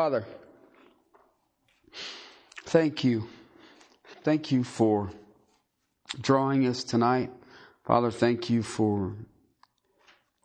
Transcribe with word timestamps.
Father, 0.00 0.24
thank 2.64 3.04
you. 3.04 3.28
Thank 4.22 4.50
you 4.50 4.64
for 4.64 5.10
drawing 6.18 6.66
us 6.66 6.84
tonight. 6.84 7.30
Father, 7.84 8.10
thank 8.10 8.48
you 8.48 8.62
for 8.62 9.14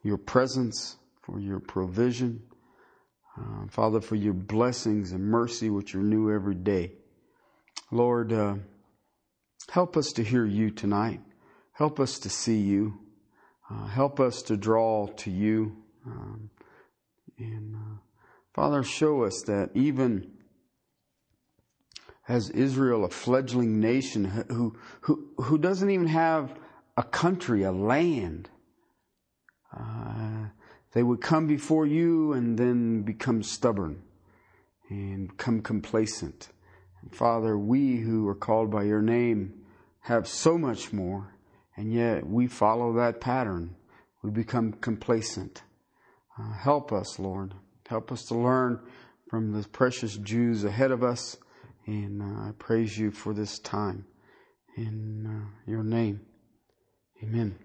your 0.04 0.18
presence, 0.18 0.98
for 1.22 1.40
your 1.40 1.62
provision. 1.62 2.44
Uh, 3.38 3.68
Father, 3.70 4.02
for 4.02 4.16
your 4.16 4.34
blessings 4.34 5.13
and 5.13 5.23
mercy, 5.23 5.70
which 5.70 5.96
are 5.96 6.04
new 6.04 6.35
every 6.35 6.55
day. 6.55 6.91
Lord, 7.91 8.34
uh, 8.34 8.55
help 9.70 9.96
us 9.96 10.12
to 10.16 10.24
hear 10.26 10.46
you 10.46 10.70
tonight. 10.70 11.22
Help 11.72 12.01
us 12.01 12.20
to 12.20 12.29
see 12.29 12.60
you. 12.60 12.99
Uh, 13.72 13.88
help 13.88 14.20
us 14.20 14.41
to 14.41 14.57
draw 14.57 15.07
to 15.07 15.32
you. 15.32 15.77
Um, 16.05 16.49
and 17.38 17.76
uh, 17.77 17.85
Father, 18.55 18.84
show 18.84 19.25
us 19.25 19.43
that 19.48 19.71
even 19.73 20.31
as 22.25 22.49
Israel, 22.51 23.03
a 23.03 23.09
fledgling 23.09 23.81
nation 23.81 24.23
who, 24.23 24.77
who, 25.01 25.27
who 25.35 25.57
doesn't 25.57 25.89
even 25.89 26.07
have 26.07 26.57
a 26.95 27.03
country, 27.03 27.63
a 27.63 27.73
land, 27.73 28.49
uh, 29.77 30.45
they 30.93 31.03
would 31.03 31.20
come 31.20 31.48
before 31.48 31.85
you 31.85 32.31
and 32.31 32.57
then 32.57 33.01
become 33.01 33.43
stubborn 33.43 34.01
and 34.89 35.27
become 35.27 35.61
complacent. 35.61 36.48
And 37.01 37.13
Father, 37.13 37.57
we 37.57 37.98
who 37.98 38.26
are 38.29 38.35
called 38.35 38.71
by 38.71 38.83
your 38.83 39.01
name 39.01 39.65
have 39.99 40.29
so 40.29 40.57
much 40.57 40.93
more, 40.93 41.35
and 41.76 41.91
yet 41.91 42.26
we 42.26 42.48
follow 42.48 42.93
that 42.93 43.20
pattern. 43.20 43.76
We 44.23 44.31
become 44.31 44.71
complacent. 44.71 45.61
Uh, 46.39 46.53
help 46.53 46.93
us, 46.93 47.20
Lord. 47.20 47.53
Help 47.88 48.12
us 48.12 48.24
to 48.26 48.36
learn 48.36 48.80
from 49.30 49.52
the 49.52 49.68
precious 49.68 50.18
Jews 50.18 50.64
ahead 50.64 50.91
of 50.91 51.04
us. 51.04 51.38
And 51.86 52.22
uh, 52.22 52.50
I 52.50 52.52
praise 52.58 52.98
you 52.98 53.12
for 53.12 53.34
this 53.34 53.60
time. 53.60 54.05
In 54.76 55.26
uh, 55.28 55.70
your 55.70 55.84
name, 55.84 56.22
amen. 57.24 57.56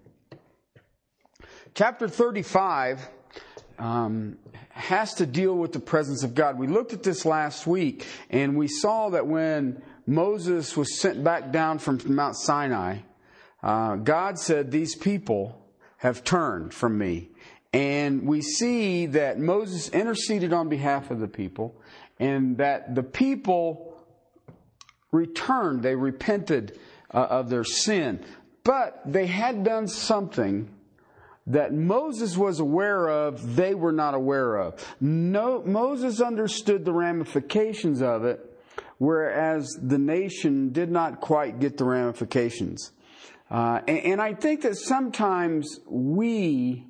Chapter 1.73 2.07
35 2.07 3.09
um, 3.79 4.37
has 4.69 5.15
to 5.15 5.25
deal 5.25 5.55
with 5.55 5.73
the 5.73 5.79
presence 5.79 6.23
of 6.23 6.35
God. 6.35 6.57
We 6.57 6.67
looked 6.67 6.93
at 6.93 7.03
this 7.03 7.25
last 7.25 7.65
week, 7.65 8.05
and 8.29 8.55
we 8.55 8.67
saw 8.67 9.09
that 9.09 9.25
when 9.25 9.81
Moses 10.05 10.77
was 10.77 10.99
sent 10.99 11.23
back 11.23 11.51
down 11.51 11.79
from 11.79 11.99
Mount 12.05 12.35
Sinai, 12.35 12.99
uh, 13.63 13.95
God 13.95 14.37
said, 14.37 14.71
These 14.71 14.95
people 14.95 15.65
have 15.97 16.23
turned 16.23 16.73
from 16.73 16.97
me. 16.97 17.29
And 17.73 18.27
we 18.27 18.41
see 18.41 19.05
that 19.07 19.39
Moses 19.39 19.89
interceded 19.89 20.51
on 20.51 20.67
behalf 20.67 21.09
of 21.09 21.19
the 21.19 21.27
people 21.27 21.75
and 22.19 22.57
that 22.57 22.95
the 22.95 23.03
people 23.03 23.97
returned. 25.11 25.81
They 25.81 25.95
repented 25.95 26.77
uh, 27.13 27.27
of 27.29 27.49
their 27.49 27.63
sin. 27.63 28.23
But 28.63 29.01
they 29.05 29.25
had 29.25 29.63
done 29.63 29.87
something 29.87 30.69
that 31.47 31.73
Moses 31.73 32.37
was 32.37 32.59
aware 32.59 33.09
of, 33.09 33.55
they 33.55 33.73
were 33.73 33.91
not 33.91 34.13
aware 34.13 34.57
of. 34.57 34.95
No, 34.99 35.63
Moses 35.63 36.21
understood 36.21 36.85
the 36.85 36.93
ramifications 36.93 38.01
of 38.01 38.25
it, 38.25 38.39
whereas 38.99 39.67
the 39.81 39.97
nation 39.97 40.71
did 40.71 40.91
not 40.91 41.19
quite 41.19 41.59
get 41.59 41.77
the 41.77 41.85
ramifications. 41.85 42.91
Uh, 43.49 43.81
and, 43.87 43.99
and, 43.99 44.21
I 44.21 44.33
think 44.33 44.61
that 44.61 44.77
sometimes 44.77 45.79
we 45.85 46.85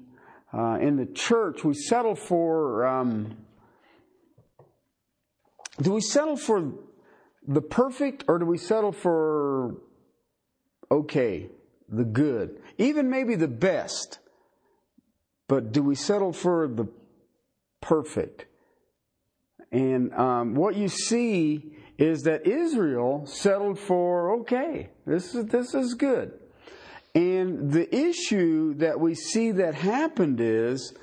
uh, 0.53 0.77
in 0.81 0.97
the 0.97 1.05
church, 1.05 1.63
we 1.63 1.73
settle 1.73 2.15
for. 2.15 2.85
Um, 2.85 3.37
do 5.81 5.93
we 5.93 6.01
settle 6.01 6.35
for 6.35 6.73
the 7.47 7.61
perfect 7.61 8.25
or 8.27 8.37
do 8.37 8.45
we 8.45 8.57
settle 8.57 8.91
for 8.91 9.77
okay, 10.91 11.49
the 11.87 12.03
good, 12.03 12.61
even 12.77 13.09
maybe 13.09 13.35
the 13.35 13.47
best? 13.47 14.19
But 15.47 15.71
do 15.71 15.81
we 15.83 15.95
settle 15.95 16.33
for 16.33 16.67
the 16.67 16.87
perfect? 17.81 18.45
And 19.71 20.13
um, 20.13 20.55
what 20.55 20.75
you 20.75 20.89
see 20.89 21.73
is 21.97 22.23
that 22.23 22.45
Israel 22.45 23.25
settled 23.25 23.79
for 23.79 24.41
okay, 24.41 24.89
this 25.05 25.33
is 25.33 25.45
this 25.45 25.73
is 25.73 25.93
good. 25.93 26.33
And 27.13 27.71
the 27.71 27.93
issue 27.93 28.75
that 28.75 28.99
we 28.99 29.15
see 29.15 29.51
that 29.51 29.75
happened 29.75 30.39
is 30.39 30.93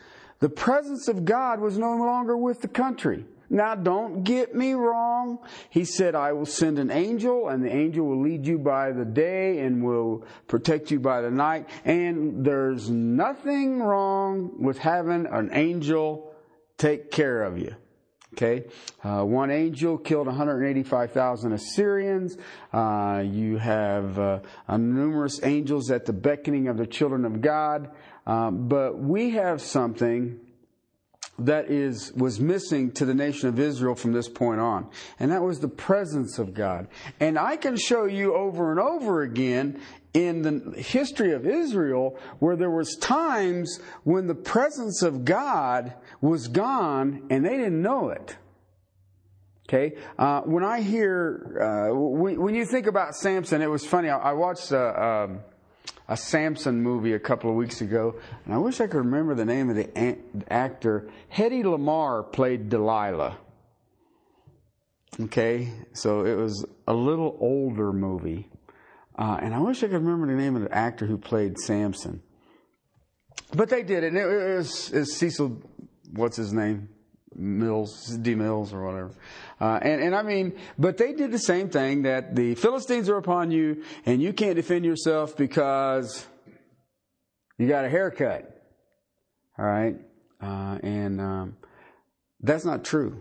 the 0.41 0.48
presence 0.48 1.08
of 1.08 1.24
God 1.24 1.60
was 1.60 1.78
no 1.78 1.96
longer 1.96 2.36
with 2.36 2.60
the 2.62 2.69
country. 2.69 3.24
Now, 3.50 3.74
don't 3.74 4.24
get 4.24 4.54
me 4.54 4.74
wrong. 4.74 5.38
He 5.70 5.84
said, 5.86 6.14
I 6.14 6.32
will 6.32 6.46
send 6.46 6.78
an 6.78 6.91
angel, 6.91 7.48
and 7.48 7.64
the 7.64 7.74
angel 7.74 8.06
will 8.06 8.20
lead 8.20 8.46
you 8.46 8.58
by 8.58 8.92
the 8.92 9.06
day 9.06 9.60
and 9.60 9.82
will 9.82 10.24
protect 10.48 10.91
you 10.91 11.00
by 11.00 11.22
the 11.22 11.30
night. 11.30 11.69
And 11.84 12.44
there's 12.44 12.90
nothing 12.90 13.82
wrong 13.82 14.62
with 14.62 14.78
having 14.78 15.26
an 15.26 15.50
angel 15.52 16.34
take 16.76 17.10
care 17.10 17.42
of 17.42 17.58
you. 17.58 17.75
Okay, 18.41 18.66
uh, 19.03 19.25
one 19.25 19.50
angel 19.50 19.99
killed 19.99 20.28
185,000 20.28 21.53
Assyrians. 21.54 22.37
Uh, 22.72 23.25
you 23.26 23.56
have 23.56 24.16
uh, 24.16 24.38
numerous 24.69 25.41
angels 25.43 25.91
at 25.91 26.06
the 26.06 26.12
beckoning 26.12 26.69
of 26.69 26.76
the 26.76 26.87
children 26.87 27.25
of 27.25 27.41
God. 27.41 27.91
Um, 28.28 28.69
but 28.69 28.97
we 28.97 29.31
have 29.31 29.60
something 29.60 30.38
that 31.38 31.71
is 31.71 32.12
was 32.15 32.41
missing 32.41 32.91
to 32.93 33.04
the 33.04 33.15
nation 33.15 33.49
of 33.49 33.59
Israel 33.59 33.94
from 33.94 34.12
this 34.12 34.28
point 34.28 34.60
on, 34.60 34.88
and 35.19 35.31
that 35.31 35.43
was 35.43 35.60
the 35.60 35.69
presence 35.69 36.38
of 36.38 36.54
God. 36.54 36.88
And 37.21 37.38
I 37.38 37.56
can 37.56 37.76
show 37.76 38.04
you 38.06 38.34
over 38.34 38.71
and 38.71 38.81
over 38.81 39.22
again 39.22 39.81
in 40.15 40.43
the 40.43 40.81
history 40.81 41.32
of 41.32 41.47
Israel 41.47 42.19
where 42.38 42.56
there 42.56 42.71
was 42.71 42.97
times 42.97 43.81
when 44.04 44.26
the 44.26 44.34
presence 44.34 45.03
of 45.03 45.25
God 45.25 45.94
was 46.21 46.49
gone 46.49 47.26
and 47.31 47.44
they 47.44 47.56
didn't 47.56 47.81
know 47.81 48.10
it. 48.10 48.37
Okay, 49.69 49.97
uh, 50.19 50.41
when 50.43 50.65
I 50.65 50.81
hear 50.81 51.91
uh, 51.91 51.94
when, 51.94 52.41
when, 52.41 52.55
you 52.55 52.65
think 52.65 52.87
about 52.87 53.15
Samson, 53.15 53.60
it 53.60 53.70
was 53.70 53.87
funny. 53.87 54.09
I, 54.09 54.31
I 54.31 54.32
watched 54.32 54.72
a, 54.72 55.05
um, 55.05 55.41
a 56.08 56.16
Samson 56.16 56.82
movie 56.82 57.12
a 57.12 57.19
couple 57.19 57.50
of 57.50 57.56
weeks 57.56 57.80
ago, 57.80 58.16
and 58.44 58.54
I 58.54 58.58
wish 58.58 58.80
I 58.80 58.86
could 58.86 58.98
remember 58.98 59.34
the 59.34 59.44
name 59.44 59.69
of 59.69 59.76
the 59.76 60.19
actor. 60.48 61.08
Hedy 61.32 61.62
Lamarr 61.62 62.32
played 62.32 62.70
Delilah. 62.70 63.36
Okay, 65.20 65.72
so 65.92 66.24
it 66.24 66.34
was 66.34 66.64
a 66.87 66.94
little 66.94 67.37
older 67.40 67.93
movie. 67.93 68.49
Uh, 69.19 69.38
and 69.43 69.52
I 69.52 69.58
wish 69.58 69.82
I 69.82 69.88
could 69.88 70.05
remember 70.05 70.28
the 70.28 70.40
name 70.40 70.55
of 70.55 70.62
the 70.62 70.75
actor 70.75 71.05
who 71.05 71.19
played 71.19 71.58
Samson. 71.58 72.22
But 73.52 73.69
they 73.69 73.82
did 73.82 74.04
it. 74.04 74.08
And 74.08 74.16
it 74.16 74.56
was, 74.56 74.93
it 74.93 75.00
was 75.00 75.16
Cecil, 75.16 75.61
what's 76.12 76.37
his 76.37 76.52
name? 76.52 76.88
Mills, 77.34 78.16
D. 78.16 78.34
Mills, 78.34 78.72
or 78.72 78.84
whatever. 78.84 79.10
Uh, 79.60 79.78
and, 79.82 80.02
and 80.02 80.14
I 80.14 80.22
mean, 80.22 80.58
but 80.78 80.96
they 80.96 81.12
did 81.12 81.30
the 81.30 81.38
same 81.38 81.69
thing 81.69 82.02
that 82.02 82.34
the 82.34 82.54
Philistines 82.54 83.08
are 83.08 83.16
upon 83.16 83.50
you, 83.50 83.82
and 84.06 84.22
you 84.22 84.32
can't 84.32 84.56
defend 84.56 84.84
yourself 84.84 85.36
because 85.36 86.26
you 87.58 87.69
got 87.69 87.84
a 87.84 87.88
haircut. 87.88 88.62
All 89.58 89.64
right? 89.64 89.96
Uh, 90.40 90.78
and 90.82 91.20
um, 91.20 91.56
that's 92.40 92.64
not 92.64 92.84
true. 92.84 93.20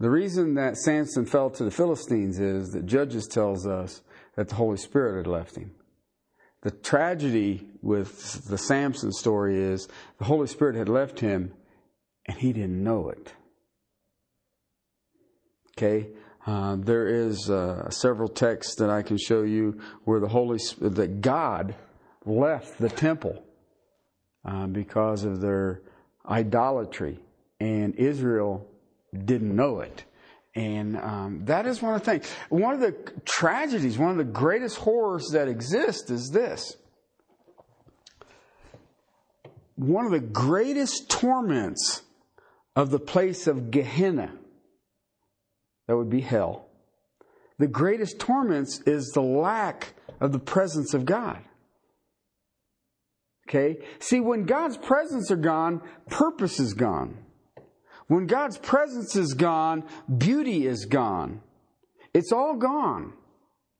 The 0.00 0.10
reason 0.10 0.54
that 0.54 0.76
Samson 0.76 1.26
fell 1.26 1.50
to 1.50 1.64
the 1.64 1.70
Philistines 1.70 2.40
is 2.40 2.70
that 2.70 2.86
Judges 2.86 3.28
tells 3.28 3.66
us 3.66 4.02
that 4.34 4.48
the 4.48 4.56
Holy 4.56 4.76
Spirit 4.76 5.18
had 5.18 5.26
left 5.28 5.56
him. 5.56 5.72
The 6.62 6.72
tragedy 6.72 7.68
with 7.82 8.48
the 8.48 8.58
Samson 8.58 9.12
story 9.12 9.60
is 9.62 9.88
the 10.18 10.24
Holy 10.24 10.46
Spirit 10.48 10.74
had 10.74 10.88
left 10.88 11.20
him 11.20 11.52
and 12.26 12.38
he 12.38 12.52
didn't 12.52 12.82
know 12.82 13.08
it. 13.10 13.32
Okay, 15.76 16.08
uh, 16.46 16.76
there 16.78 17.06
is 17.06 17.48
uh, 17.48 17.88
several 17.90 18.28
texts 18.28 18.76
that 18.76 18.90
I 18.90 19.02
can 19.02 19.16
show 19.16 19.42
you 19.42 19.80
where 20.04 20.20
the 20.20 20.28
Holy 20.28 20.58
that 20.80 21.20
God 21.20 21.74
left 22.24 22.78
the 22.78 22.88
temple 22.88 23.42
uh, 24.44 24.66
because 24.66 25.24
of 25.24 25.40
their 25.40 25.82
idolatry, 26.28 27.18
and 27.58 27.94
Israel 27.96 28.66
didn't 29.12 29.54
know 29.54 29.80
it. 29.80 30.04
And 30.54 30.96
um, 30.96 31.44
that 31.46 31.66
is 31.66 31.80
one 31.80 31.94
of 31.94 32.00
the 32.00 32.10
things. 32.10 32.30
One 32.50 32.74
of 32.74 32.80
the 32.80 32.92
tragedies, 33.24 33.96
one 33.96 34.10
of 34.10 34.18
the 34.18 34.24
greatest 34.24 34.76
horrors 34.76 35.30
that 35.32 35.48
exist 35.48 36.10
is 36.10 36.30
this. 36.30 36.76
One 39.76 40.04
of 40.04 40.12
the 40.12 40.20
greatest 40.20 41.08
torments 41.08 42.02
of 42.74 42.90
the 42.90 42.98
place 42.98 43.46
of 43.46 43.70
Gehenna, 43.70 44.32
that 45.86 45.96
would 45.96 46.10
be 46.10 46.20
hell, 46.20 46.68
the 47.58 47.68
greatest 47.68 48.18
torments 48.18 48.80
is 48.86 49.10
the 49.10 49.22
lack 49.22 49.94
of 50.20 50.32
the 50.32 50.38
presence 50.38 50.94
of 50.94 51.04
God. 51.04 51.38
Okay? 53.48 53.78
See, 53.98 54.20
when 54.20 54.44
God's 54.44 54.76
presence 54.76 55.30
are 55.30 55.36
gone, 55.36 55.82
purpose 56.08 56.58
is 56.58 56.74
gone. 56.74 57.18
When 58.06 58.26
God's 58.26 58.58
presence 58.58 59.16
is 59.16 59.34
gone, 59.34 59.84
beauty 60.18 60.66
is 60.66 60.86
gone. 60.86 61.40
It's 62.14 62.32
all 62.32 62.56
gone 62.56 63.12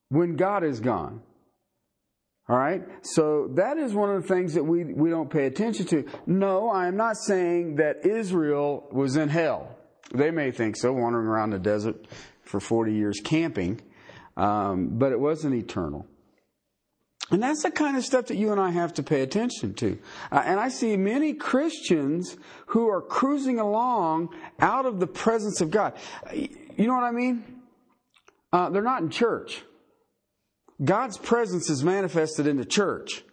when 0.08 0.36
God 0.36 0.64
is 0.64 0.80
gone. 0.80 1.22
All 2.52 2.58
right? 2.58 2.82
So 3.00 3.48
that 3.54 3.78
is 3.78 3.94
one 3.94 4.10
of 4.10 4.20
the 4.20 4.28
things 4.28 4.52
that 4.52 4.62
we, 4.62 4.84
we 4.84 5.08
don't 5.08 5.30
pay 5.30 5.46
attention 5.46 5.86
to. 5.86 6.04
No, 6.26 6.68
I 6.68 6.86
am 6.86 6.98
not 6.98 7.16
saying 7.16 7.76
that 7.76 8.04
Israel 8.04 8.86
was 8.92 9.16
in 9.16 9.30
hell. 9.30 9.74
They 10.14 10.30
may 10.30 10.50
think 10.50 10.76
so, 10.76 10.92
wandering 10.92 11.26
around 11.26 11.50
the 11.50 11.58
desert 11.58 12.06
for 12.42 12.60
40 12.60 12.92
years 12.92 13.20
camping, 13.24 13.80
um, 14.36 14.98
but 14.98 15.12
it 15.12 15.18
wasn't 15.18 15.54
eternal. 15.54 16.04
And 17.30 17.42
that's 17.42 17.62
the 17.62 17.70
kind 17.70 17.96
of 17.96 18.04
stuff 18.04 18.26
that 18.26 18.36
you 18.36 18.52
and 18.52 18.60
I 18.60 18.68
have 18.68 18.92
to 18.94 19.02
pay 19.02 19.22
attention 19.22 19.72
to. 19.76 19.98
Uh, 20.30 20.42
and 20.44 20.60
I 20.60 20.68
see 20.68 20.98
many 20.98 21.32
Christians 21.32 22.36
who 22.66 22.86
are 22.86 23.00
cruising 23.00 23.60
along 23.60 24.28
out 24.60 24.84
of 24.84 25.00
the 25.00 25.06
presence 25.06 25.62
of 25.62 25.70
God. 25.70 25.94
You 26.34 26.86
know 26.86 26.92
what 26.92 27.04
I 27.04 27.12
mean? 27.12 27.62
Uh, 28.52 28.68
they're 28.68 28.82
not 28.82 29.00
in 29.00 29.08
church. 29.08 29.64
God's 30.82 31.18
presence 31.18 31.70
is 31.70 31.84
manifested 31.84 32.46
in 32.46 32.56
the 32.56 32.64
church. 32.64 33.24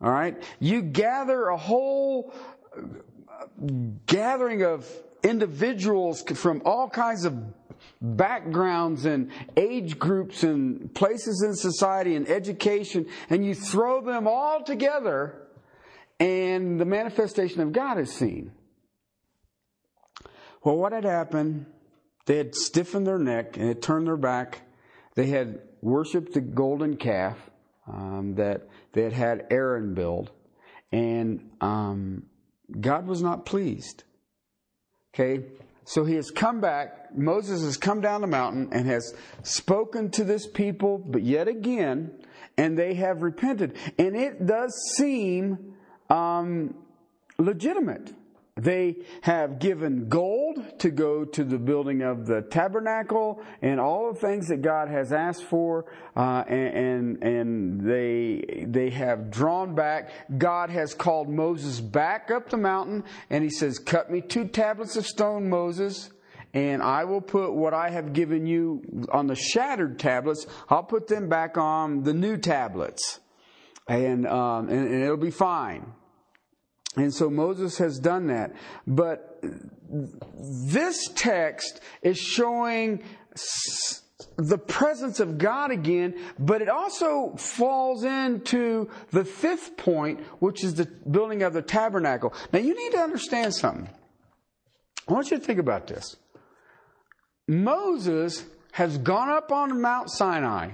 All 0.00 0.10
right? 0.10 0.42
You 0.60 0.82
gather 0.82 1.48
a 1.48 1.56
whole 1.56 2.34
uh, 2.76 3.46
gathering 4.06 4.62
of 4.62 4.88
individuals 5.22 6.22
from 6.22 6.62
all 6.64 6.88
kinds 6.88 7.24
of 7.24 7.34
backgrounds 8.00 9.06
and 9.06 9.30
age 9.56 9.98
groups 9.98 10.42
and 10.42 10.94
places 10.94 11.42
in 11.42 11.54
society 11.54 12.16
and 12.16 12.28
education, 12.28 13.06
and 13.30 13.44
you 13.44 13.54
throw 13.54 14.00
them 14.00 14.26
all 14.26 14.62
together, 14.62 15.42
and 16.20 16.80
the 16.80 16.84
manifestation 16.84 17.60
of 17.60 17.72
God 17.72 17.98
is 17.98 18.12
seen. 18.12 18.52
Well, 20.62 20.76
what 20.76 20.92
had 20.92 21.04
happened? 21.04 21.66
They 22.26 22.38
had 22.38 22.54
stiffened 22.54 23.06
their 23.06 23.18
neck 23.18 23.56
and 23.56 23.68
had 23.68 23.82
turned 23.82 24.06
their 24.06 24.16
back. 24.16 24.62
They 25.14 25.26
had 25.26 25.60
worshiped 25.84 26.32
the 26.32 26.40
golden 26.40 26.96
calf 26.96 27.36
um, 27.86 28.34
that 28.36 28.68
had 28.94 29.12
had 29.12 29.46
Aaron 29.50 29.94
build, 29.94 30.30
and 30.90 31.50
um, 31.60 32.24
God 32.80 33.06
was 33.06 33.22
not 33.22 33.44
pleased. 33.44 34.02
Okay, 35.12 35.44
so 35.84 36.04
he 36.04 36.14
has 36.14 36.30
come 36.30 36.60
back. 36.60 37.16
Moses 37.16 37.62
has 37.62 37.76
come 37.76 38.00
down 38.00 38.22
the 38.22 38.26
mountain 38.26 38.70
and 38.72 38.86
has 38.86 39.14
spoken 39.42 40.10
to 40.12 40.24
this 40.24 40.48
people, 40.48 40.98
but 40.98 41.22
yet 41.22 41.46
again, 41.46 42.10
and 42.56 42.78
they 42.78 42.94
have 42.94 43.22
repented. 43.22 43.76
And 43.98 44.16
it 44.16 44.46
does 44.46 44.72
seem 44.96 45.74
um, 46.08 46.74
legitimate. 47.38 48.12
They 48.56 48.98
have 49.22 49.58
given 49.58 50.08
gold 50.08 50.78
to 50.78 50.90
go 50.90 51.24
to 51.24 51.42
the 51.42 51.58
building 51.58 52.02
of 52.02 52.24
the 52.24 52.40
tabernacle 52.40 53.42
and 53.62 53.80
all 53.80 54.12
the 54.12 54.18
things 54.20 54.46
that 54.46 54.62
God 54.62 54.88
has 54.88 55.12
asked 55.12 55.42
for, 55.42 55.86
uh, 56.16 56.44
and, 56.46 56.76
and, 56.76 57.22
and 57.24 57.80
they 57.80 58.64
they 58.68 58.90
have 58.90 59.32
drawn 59.32 59.74
back. 59.74 60.12
God 60.38 60.70
has 60.70 60.94
called 60.94 61.28
Moses 61.28 61.80
back 61.80 62.30
up 62.30 62.48
the 62.48 62.56
mountain, 62.56 63.02
and 63.28 63.42
he 63.42 63.50
says, 63.50 63.80
"Cut 63.80 64.08
me 64.08 64.20
two 64.20 64.46
tablets 64.46 64.96
of 64.96 65.06
stone, 65.06 65.48
Moses." 65.48 66.10
and 66.52 66.84
I 66.84 67.02
will 67.04 67.20
put 67.20 67.52
what 67.52 67.74
I 67.74 67.90
have 67.90 68.12
given 68.12 68.46
you 68.46 69.06
on 69.10 69.26
the 69.26 69.34
shattered 69.34 69.98
tablets. 69.98 70.46
I'll 70.68 70.84
put 70.84 71.08
them 71.08 71.28
back 71.28 71.58
on 71.58 72.04
the 72.04 72.14
new 72.14 72.36
tablets, 72.36 73.18
and 73.88 74.24
um, 74.26 74.68
and, 74.68 74.86
and, 74.86 75.02
it'll 75.02 75.16
be 75.16 75.32
fine. 75.32 75.92
And 76.96 77.12
so 77.12 77.28
Moses 77.28 77.78
has 77.78 77.98
done 77.98 78.28
that. 78.28 78.54
But 78.86 79.42
this 79.90 81.08
text 81.14 81.80
is 82.02 82.18
showing 82.18 83.02
the 84.36 84.58
presence 84.58 85.20
of 85.20 85.38
God 85.38 85.70
again, 85.70 86.14
but 86.38 86.62
it 86.62 86.68
also 86.68 87.34
falls 87.36 88.04
into 88.04 88.88
the 89.10 89.24
fifth 89.24 89.76
point, 89.76 90.20
which 90.40 90.62
is 90.64 90.74
the 90.74 90.86
building 90.86 91.42
of 91.42 91.52
the 91.52 91.62
tabernacle. 91.62 92.32
Now 92.52 92.60
you 92.60 92.76
need 92.76 92.92
to 92.92 92.98
understand 92.98 93.54
something. 93.54 93.88
I 95.08 95.12
want 95.12 95.30
you 95.30 95.38
to 95.38 95.44
think 95.44 95.58
about 95.58 95.86
this. 95.86 96.16
Moses 97.46 98.44
has 98.72 98.98
gone 98.98 99.28
up 99.28 99.52
on 99.52 99.80
Mount 99.80 100.10
Sinai, 100.10 100.70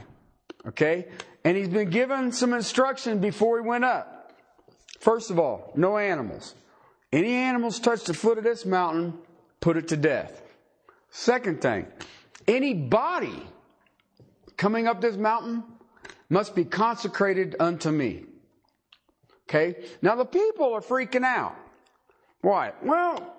okay, 0.69 1.09
and 1.45 1.57
he's 1.57 1.69
been 1.69 1.91
given 1.91 2.33
some 2.33 2.53
instruction 2.55 3.21
before 3.21 3.61
he 3.61 3.67
went 3.67 3.85
up. 3.85 4.20
First 5.01 5.31
of 5.31 5.39
all, 5.39 5.73
no 5.75 5.97
animals. 5.97 6.55
Any 7.11 7.33
animals 7.33 7.81
touch 7.81 8.05
the 8.05 8.15
foot 8.15 8.37
of 8.39 8.45
this 8.45 8.67
mountain, 8.67 9.15
put 9.61 9.77
it 9.77 9.89
to 9.89 9.97
death. 9.97 10.43
Second 11.09 11.63
thing, 11.63 11.87
any 12.47 12.75
body 12.75 13.43
coming 14.57 14.87
up 14.87 15.01
this 15.01 15.17
mountain 15.17 15.65
must 16.29 16.55
be 16.55 16.65
consecrated 16.65 17.57
unto 17.59 17.91
me. 17.91 18.25
Okay? 19.49 19.87
Now 20.03 20.17
the 20.17 20.27
people 20.27 20.75
are 20.75 20.83
freaking 20.83 21.25
out. 21.25 21.57
Why? 22.43 22.73
Well, 22.83 23.37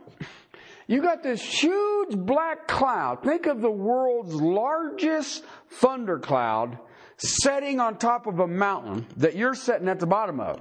you 0.88 1.02
got 1.02 1.22
this 1.22 1.42
huge 1.42 2.18
black 2.18 2.68
cloud. 2.68 3.24
Think 3.24 3.46
of 3.46 3.62
the 3.62 3.72
world's 3.72 4.34
largest 4.34 5.44
thundercloud 5.70 6.80
setting 7.18 7.80
on 7.80 7.98
top 7.98 8.26
of 8.26 8.40
a 8.40 8.48
mountain 8.48 9.06
that 9.18 9.36
you're 9.36 9.56
sitting 9.56 9.88
at 9.88 10.00
the 10.00 10.08
bottom 10.08 10.40
of 10.40 10.60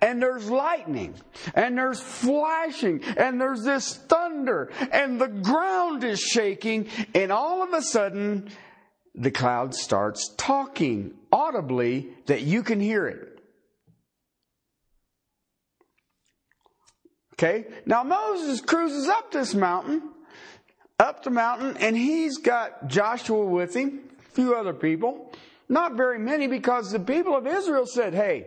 and 0.00 0.22
there's 0.22 0.48
lightning, 0.50 1.14
and 1.54 1.76
there's 1.76 2.00
flashing, 2.00 3.02
and 3.16 3.40
there's 3.40 3.62
this 3.62 3.96
thunder, 3.96 4.70
and 4.92 5.20
the 5.20 5.28
ground 5.28 6.04
is 6.04 6.20
shaking, 6.20 6.88
and 7.14 7.32
all 7.32 7.62
of 7.62 7.72
a 7.72 7.82
sudden, 7.82 8.50
the 9.14 9.30
cloud 9.30 9.74
starts 9.74 10.34
talking 10.36 11.14
audibly 11.30 12.08
that 12.26 12.42
you 12.42 12.62
can 12.62 12.80
hear 12.80 13.06
it. 13.06 13.28
Okay? 17.34 17.66
Now 17.86 18.02
Moses 18.04 18.60
cruises 18.60 19.08
up 19.08 19.32
this 19.32 19.54
mountain, 19.54 20.02
up 20.98 21.24
the 21.24 21.30
mountain, 21.30 21.76
and 21.78 21.96
he's 21.96 22.38
got 22.38 22.86
Joshua 22.86 23.44
with 23.44 23.74
him, 23.74 24.00
a 24.18 24.30
few 24.30 24.54
other 24.54 24.72
people. 24.72 25.32
Not 25.68 25.96
very 25.96 26.18
many 26.18 26.46
because 26.46 26.92
the 26.92 27.00
people 27.00 27.36
of 27.36 27.46
Israel 27.46 27.86
said, 27.86 28.14
hey, 28.14 28.46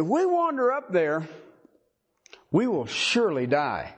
if 0.00 0.06
we 0.06 0.24
wander 0.24 0.72
up 0.72 0.90
there, 0.90 1.28
we 2.50 2.66
will 2.66 2.86
surely 2.86 3.46
die. 3.46 3.94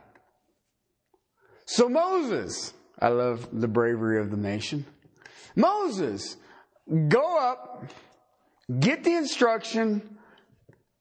So 1.65 1.87
Moses, 1.87 2.73
I 2.99 3.07
love 3.07 3.47
the 3.53 3.69
bravery 3.69 4.19
of 4.19 4.29
the 4.29 4.35
nation. 4.35 4.85
Moses, 5.55 6.35
go 7.07 7.37
up, 7.39 7.85
get 8.81 9.05
the 9.05 9.15
instruction, 9.15 10.17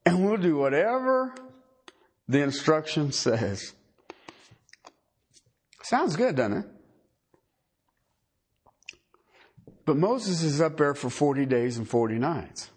and 0.06 0.24
we'll 0.24 0.36
do 0.36 0.56
whatever 0.56 1.34
the 2.28 2.40
instruction 2.40 3.10
says. 3.10 3.72
Sounds 5.82 6.14
good, 6.14 6.36
doesn't 6.36 6.58
it? 6.58 6.66
But 9.84 9.96
Moses 9.96 10.44
is 10.44 10.60
up 10.60 10.76
there 10.76 10.94
for 10.94 11.10
40 11.10 11.44
days 11.46 11.76
and 11.76 11.88
40 11.88 12.20
nights. 12.20 12.70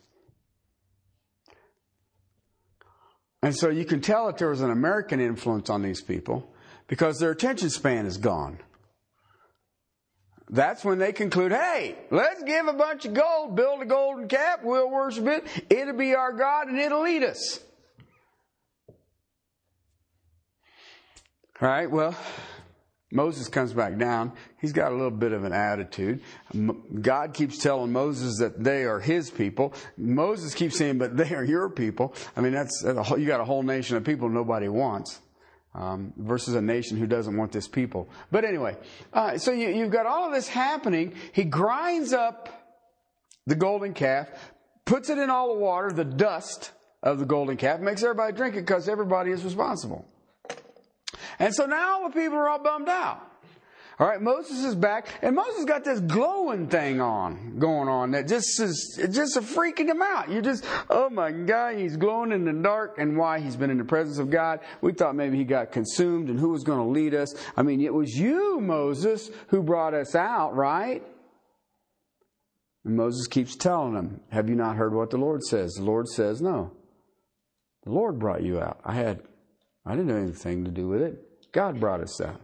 And 3.45 3.55
so 3.55 3.69
you 3.69 3.85
can 3.85 4.01
tell 4.01 4.25
that 4.25 4.39
there 4.39 4.49
was 4.49 4.61
an 4.61 4.71
American 4.71 5.19
influence 5.19 5.69
on 5.69 5.83
these 5.83 6.01
people 6.01 6.51
because 6.87 7.19
their 7.19 7.29
attention 7.29 7.69
span 7.69 8.07
is 8.07 8.17
gone. 8.17 8.57
That's 10.49 10.83
when 10.83 10.97
they 10.97 11.13
conclude, 11.13 11.51
hey, 11.51 11.95
let's 12.09 12.41
give 12.41 12.65
a 12.65 12.73
bunch 12.73 13.05
of 13.05 13.13
gold, 13.13 13.55
build 13.55 13.83
a 13.83 13.85
golden 13.85 14.27
calf, 14.27 14.61
we'll 14.63 14.89
worship 14.89 15.27
it, 15.27 15.45
it'll 15.69 15.95
be 15.95 16.15
our 16.15 16.33
God 16.33 16.69
and 16.69 16.79
it'll 16.79 17.03
lead 17.03 17.21
us. 17.21 17.59
All 21.61 21.69
right, 21.69 21.91
well, 21.91 22.15
Moses 23.15 23.48
comes 23.48 23.72
back 23.72 23.98
down. 23.98 24.34
He's 24.60 24.74
got 24.74 24.91
a 24.91 24.95
little 24.95 25.10
bit 25.10 25.31
of 25.31 25.45
an 25.45 25.53
attitude. 25.53 26.22
God 27.01 27.34
keeps 27.34 27.57
telling 27.57 27.93
Moses 27.93 28.39
that 28.39 28.62
they 28.62 28.84
are 28.84 29.00
his 29.00 29.31
people. 29.31 29.74
Moses 29.98 30.53
keeps 30.53 30.77
saying, 30.77 30.98
but 30.98 31.15
they 31.15 31.34
are 31.34 31.43
your 31.43 31.69
people. 31.69 32.13
I 32.36 32.41
mean, 32.41 32.51
that's, 32.51 32.84
you 32.84 33.25
got 33.25 33.39
a 33.39 33.45
whole 33.45 33.63
nation 33.63 33.95
of 33.95 34.03
people 34.03 34.27
nobody 34.27 34.67
wants. 34.67 35.22
Um, 35.74 36.13
versus 36.15 36.55
a 36.55 36.62
nation 36.62 36.95
who 36.95 37.05
doesn't 37.05 37.36
want 37.36 37.51
this 37.51 37.67
people. 37.67 38.07
But 38.31 38.45
anyway, 38.45 38.77
uh, 39.12 39.38
so 39.38 39.51
you, 39.51 39.67
you've 39.67 39.91
got 39.91 40.05
all 40.05 40.25
of 40.25 40.34
this 40.34 40.48
happening. 40.48 41.15
He 41.34 41.43
grinds 41.43 42.13
up 42.13 42.48
the 43.45 43.55
golden 43.55 43.93
calf, 43.93 44.29
puts 44.86 45.10
it 45.10 45.17
in 45.17 45.29
all 45.29 45.53
the 45.53 45.60
water, 45.60 45.91
the 45.91 46.05
dust 46.05 46.72
of 47.03 47.19
the 47.19 47.25
golden 47.25 47.57
calf, 47.57 47.81
makes 47.81 48.03
everybody 48.03 48.31
drink 48.31 48.55
it 48.55 48.62
because 48.62 48.88
everybody 48.88 49.31
is 49.31 49.43
responsible. 49.43 50.05
And 51.39 51.53
so 51.53 51.65
now 51.65 52.07
the 52.07 52.13
people 52.13 52.37
are 52.37 52.49
all 52.49 52.59
bummed 52.59 52.89
out. 52.89 53.31
All 53.97 54.05
right, 54.05 54.21
Moses 54.21 54.65
is 54.65 54.75
back, 54.75 55.07
and 55.21 55.37
Moses 55.37 55.63
got 55.63 55.85
this 55.85 56.01
glowing 56.01 56.67
thing 56.67 56.99
on, 56.99 57.59
going 57.59 57.87
on 57.87 58.11
that 58.11 58.27
just 58.27 58.59
is 58.59 58.99
just 59.09 59.37
freaking 59.37 59.87
him 59.87 60.01
out. 60.01 60.29
You 60.29 60.41
just, 60.41 60.65
oh 60.89 61.09
my 61.09 61.31
God, 61.31 61.77
he's 61.77 61.95
glowing 61.95 62.33
in 62.33 62.43
the 62.43 62.51
dark, 62.51 62.97
and 62.97 63.15
why? 63.15 63.39
He's 63.39 63.55
been 63.55 63.69
in 63.69 63.77
the 63.77 63.85
presence 63.85 64.17
of 64.17 64.29
God. 64.29 64.59
We 64.81 64.91
thought 64.91 65.15
maybe 65.15 65.37
he 65.37 65.45
got 65.45 65.71
consumed, 65.71 66.29
and 66.29 66.37
who 66.37 66.49
was 66.49 66.65
going 66.65 66.79
to 66.79 66.91
lead 66.91 67.13
us? 67.13 67.33
I 67.55 67.63
mean, 67.63 67.79
it 67.79 67.93
was 67.93 68.11
you, 68.11 68.59
Moses, 68.59 69.31
who 69.47 69.63
brought 69.63 69.93
us 69.93 70.13
out, 70.13 70.53
right? 70.55 71.01
And 72.83 72.97
Moses 72.97 73.27
keeps 73.27 73.55
telling 73.55 73.95
him, 73.95 74.19
Have 74.29 74.49
you 74.49 74.55
not 74.55 74.75
heard 74.75 74.93
what 74.93 75.09
the 75.09 75.17
Lord 75.17 75.41
says? 75.41 75.71
The 75.75 75.83
Lord 75.83 76.09
says, 76.09 76.41
No. 76.41 76.73
The 77.85 77.91
Lord 77.91 78.19
brought 78.19 78.43
you 78.43 78.59
out. 78.59 78.81
I 78.83 78.95
had, 78.95 79.21
I 79.85 79.95
didn't 79.95 80.09
have 80.09 80.17
anything 80.17 80.65
to 80.65 80.71
do 80.71 80.89
with 80.89 81.01
it. 81.01 81.25
God 81.55 81.79
brought 81.79 82.01
us 82.01 82.19
out. 82.19 82.41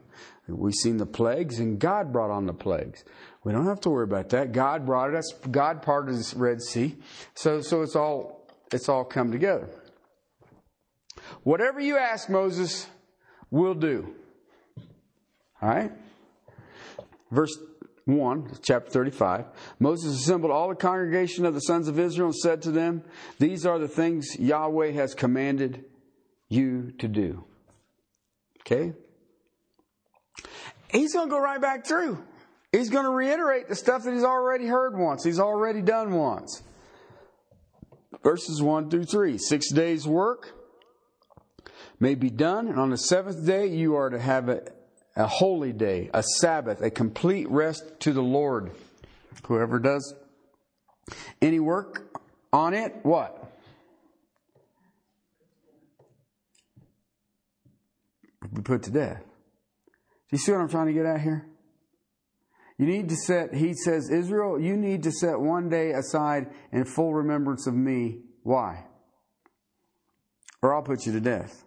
We've 0.47 0.73
seen 0.73 0.95
the 0.95 1.05
plagues, 1.05 1.59
and 1.59 1.77
God 1.77 2.13
brought 2.13 2.31
on 2.31 2.45
the 2.45 2.53
plagues. 2.53 3.03
We 3.43 3.51
don't 3.51 3.67
have 3.67 3.81
to 3.81 3.89
worry 3.89 4.05
about 4.05 4.29
that. 4.29 4.53
God 4.53 4.85
brought 4.85 5.13
us. 5.13 5.33
God 5.51 5.81
parted 5.81 6.15
the 6.15 6.33
Red 6.37 6.61
Sea, 6.61 6.95
so 7.33 7.59
so 7.59 7.81
it's 7.81 7.97
all 7.97 8.47
it's 8.71 8.87
all 8.87 9.03
come 9.03 9.29
together. 9.33 9.67
Whatever 11.43 11.81
you 11.81 11.97
ask 11.97 12.29
Moses, 12.29 12.87
we'll 13.49 13.73
do. 13.73 14.15
All 15.61 15.69
right. 15.69 15.91
Verse 17.29 17.57
1, 18.05 18.59
chapter 18.61 18.89
35. 18.91 19.45
Moses 19.77 20.21
assembled 20.21 20.53
all 20.53 20.69
the 20.69 20.75
congregation 20.75 21.45
of 21.45 21.53
the 21.53 21.59
sons 21.59 21.89
of 21.89 21.99
Israel 21.99 22.27
and 22.27 22.35
said 22.35 22.61
to 22.61 22.71
them, 22.71 23.03
These 23.39 23.65
are 23.65 23.77
the 23.77 23.89
things 23.89 24.37
Yahweh 24.39 24.91
has 24.91 25.13
commanded 25.13 25.83
you 26.47 26.91
to 26.99 27.09
do. 27.09 27.43
Okay? 28.61 28.93
He's 30.91 31.13
going 31.13 31.27
to 31.27 31.31
go 31.31 31.39
right 31.39 31.61
back 31.61 31.85
through. 31.85 32.23
He's 32.71 32.89
going 32.89 33.03
to 33.05 33.11
reiterate 33.11 33.67
the 33.67 33.75
stuff 33.75 34.03
that 34.03 34.13
he's 34.13 34.23
already 34.23 34.65
heard 34.65 34.97
once, 34.97 35.23
he's 35.23 35.39
already 35.39 35.81
done 35.81 36.13
once. 36.13 36.63
Verses 38.23 38.61
1 38.61 38.89
through 38.89 39.05
3. 39.05 39.37
Six 39.37 39.71
days' 39.71 40.07
work 40.07 40.53
may 41.99 42.15
be 42.15 42.29
done, 42.29 42.67
and 42.67 42.79
on 42.79 42.89
the 42.89 42.97
seventh 42.97 43.45
day 43.45 43.67
you 43.67 43.95
are 43.95 44.09
to 44.09 44.19
have 44.19 44.47
a, 44.47 44.61
a 45.15 45.25
holy 45.25 45.73
day, 45.73 46.09
a 46.13 46.23
Sabbath, 46.23 46.81
a 46.81 46.91
complete 46.91 47.49
rest 47.49 47.99
to 48.01 48.13
the 48.13 48.21
Lord. 48.21 48.71
Whoever 49.47 49.79
does 49.79 50.13
any 51.41 51.59
work 51.59 52.19
on 52.53 52.73
it, 52.73 52.93
what? 53.03 53.37
Be 58.53 58.61
put 58.61 58.83
to 58.83 58.91
death. 58.91 59.23
Do 60.31 60.37
you 60.37 60.39
see 60.39 60.53
what 60.53 60.61
I'm 60.61 60.69
trying 60.69 60.87
to 60.87 60.93
get 60.93 61.05
at 61.05 61.19
here? 61.19 61.45
You 62.77 62.85
need 62.85 63.09
to 63.09 63.15
set, 63.15 63.53
he 63.53 63.73
says, 63.73 64.09
Israel, 64.09 64.59
you 64.59 64.77
need 64.77 65.03
to 65.03 65.11
set 65.11 65.39
one 65.39 65.69
day 65.69 65.91
aside 65.91 66.47
in 66.71 66.85
full 66.85 67.13
remembrance 67.13 67.67
of 67.67 67.75
me. 67.75 68.21
Why? 68.43 68.85
Or 70.63 70.73
I'll 70.73 70.81
put 70.81 71.05
you 71.05 71.11
to 71.11 71.19
death. 71.19 71.65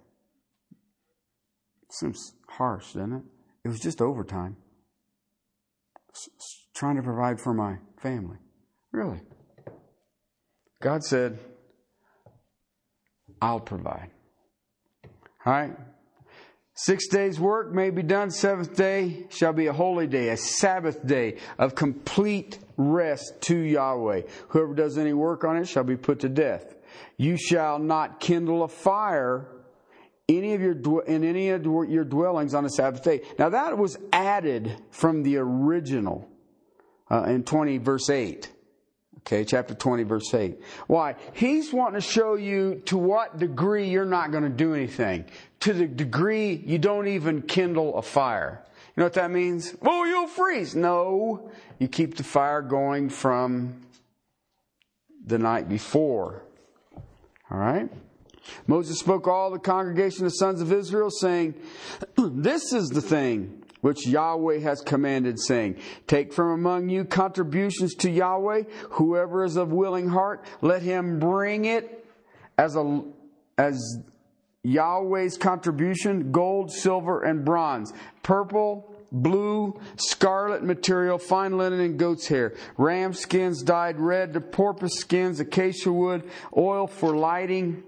Seems 1.91 2.33
harsh, 2.49 2.95
doesn't 2.95 3.13
it? 3.13 3.23
It 3.65 3.69
was 3.69 3.81
just 3.81 4.01
overtime. 4.01 4.57
Trying 6.75 6.97
to 6.97 7.03
provide 7.03 7.41
for 7.41 7.53
my 7.53 7.77
family. 8.01 8.39
Really. 8.91 9.21
God 10.81 11.05
said, 11.05 11.39
I'll 13.41 13.61
provide. 13.61 14.11
All 15.47 15.53
right? 15.53 15.77
Six 16.77 17.07
days' 17.07 17.39
work 17.39 17.73
may 17.73 17.91
be 17.91 18.03
done. 18.03 18.33
Seventh 18.33 18.75
day 18.75 19.27
shall 19.31 19.53
be 19.53 19.69
a 19.69 19.73
holy 19.73 20.09
day, 20.09 20.31
a 20.31 20.37
Sabbath 20.37 21.07
day 21.07 21.37
of 21.57 21.77
complete 21.77 22.59
rest 22.77 23.41
to 23.43 23.57
Yahweh. 23.57 24.23
Whoever 24.49 24.75
does 24.75 24.99
any 24.99 25.13
work 25.13 25.45
on 25.45 25.57
it 25.57 25.69
shall 25.69 25.85
be 25.85 25.97
put 25.97 26.21
to 26.21 26.29
death. 26.29 26.75
You 27.17 27.37
shall 27.37 27.79
not 27.79 28.19
kindle 28.19 28.65
a 28.65 28.69
fire 28.69 29.47
any 30.29 30.55
of 30.55 30.61
your 30.61 31.03
in 31.03 31.23
any 31.23 31.51
of 31.51 31.65
your 31.65 32.05
dwellings 32.05 32.55
on 32.55 32.65
a 32.65 32.71
Sabbath 32.71 33.05
day. 33.05 33.21
Now 33.39 33.51
that 33.51 33.79
was 33.79 33.97
added 34.13 34.77
from 34.91 35.23
the 35.23 35.37
original 35.37 36.29
uh, 37.09 37.23
in 37.25 37.45
20 37.45 37.79
verse 37.79 38.11
8. 38.11 38.51
Okay, 39.27 39.43
chapter 39.43 39.73
20, 39.73 40.03
verse 40.03 40.35
8. 40.35 40.61
Why? 40.87 41.17
He's 41.33 41.73
wanting 41.73 41.99
to 41.99 42.07
show 42.07 42.35
you 42.35 42.83
to 42.87 42.99
what 42.99 43.39
degree 43.39 43.89
you're 43.89 44.05
not 44.05 44.33
going 44.33 44.43
to 44.43 44.51
do 44.51 44.75
anything. 44.75 45.25
To 45.65 45.73
the 45.73 45.87
degree 45.87 46.63
you 46.67 46.77
don't 46.77 47.09
even 47.09 47.41
kindle 47.41 47.97
a 47.97 48.03
fire. 48.03 48.63
You 48.89 49.01
know 49.01 49.07
what 49.07 49.15
that 49.15 49.31
means? 49.31 49.75
Oh, 49.81 50.05
you'll 50.05 50.27
freeze. 50.27 50.75
No. 50.75 51.51
You 51.79 51.89
keep 51.89 52.17
the 52.17 52.23
fire 52.23 52.61
going 52.61 53.09
from 53.09 53.81
the 55.25 55.39
night 55.39 55.71
before. 55.71 56.43
All 57.51 57.57
right? 57.57 57.91
Moses 58.67 58.99
spoke 58.99 59.27
all 59.27 59.51
the 59.51 59.59
congregation 59.59 60.27
of 60.27 60.33
the 60.33 60.37
sons 60.37 60.61
of 60.61 60.71
Israel, 60.71 61.09
saying, 61.11 61.55
This 62.19 62.75
is 62.75 62.91
the 62.91 63.01
thing 63.01 63.63
which 63.81 64.07
Yahweh 64.07 64.59
has 64.59 64.83
commanded, 64.83 65.41
saying, 65.41 65.79
Take 66.07 66.35
from 66.35 66.51
among 66.51 66.91
you 66.91 67.07
contributions 67.07 67.95
to 67.95 68.11
Yahweh. 68.11 68.65
Whoever 68.91 69.45
is 69.45 69.57
of 69.57 69.73
willing 69.73 70.11
heart, 70.11 70.45
let 70.61 70.83
him 70.83 71.19
bring 71.19 71.65
it 71.65 72.07
as 72.59 72.77
a, 72.77 73.03
as 73.57 73.81
Yahweh's 74.65 75.37
contribution, 75.37 76.33
gold, 76.33 76.73
silver, 76.73 77.23
and 77.23 77.45
bronze, 77.45 77.93
purple, 78.23 78.91
blue, 79.13 79.79
scarlet 79.97 80.65
material, 80.65 81.19
fine 81.19 81.57
linen, 81.57 81.81
and 81.81 81.99
goat's 81.99 82.27
hair, 82.27 82.55
ram 82.77 83.13
skins 83.13 83.63
dyed 83.63 83.99
red, 84.01 84.33
the 84.33 84.41
porpoise 84.41 84.99
skins, 84.99 85.39
acacia 85.39 85.93
wood, 85.93 86.29
oil 86.57 86.87
for 86.87 87.17
lighting, 87.17 87.83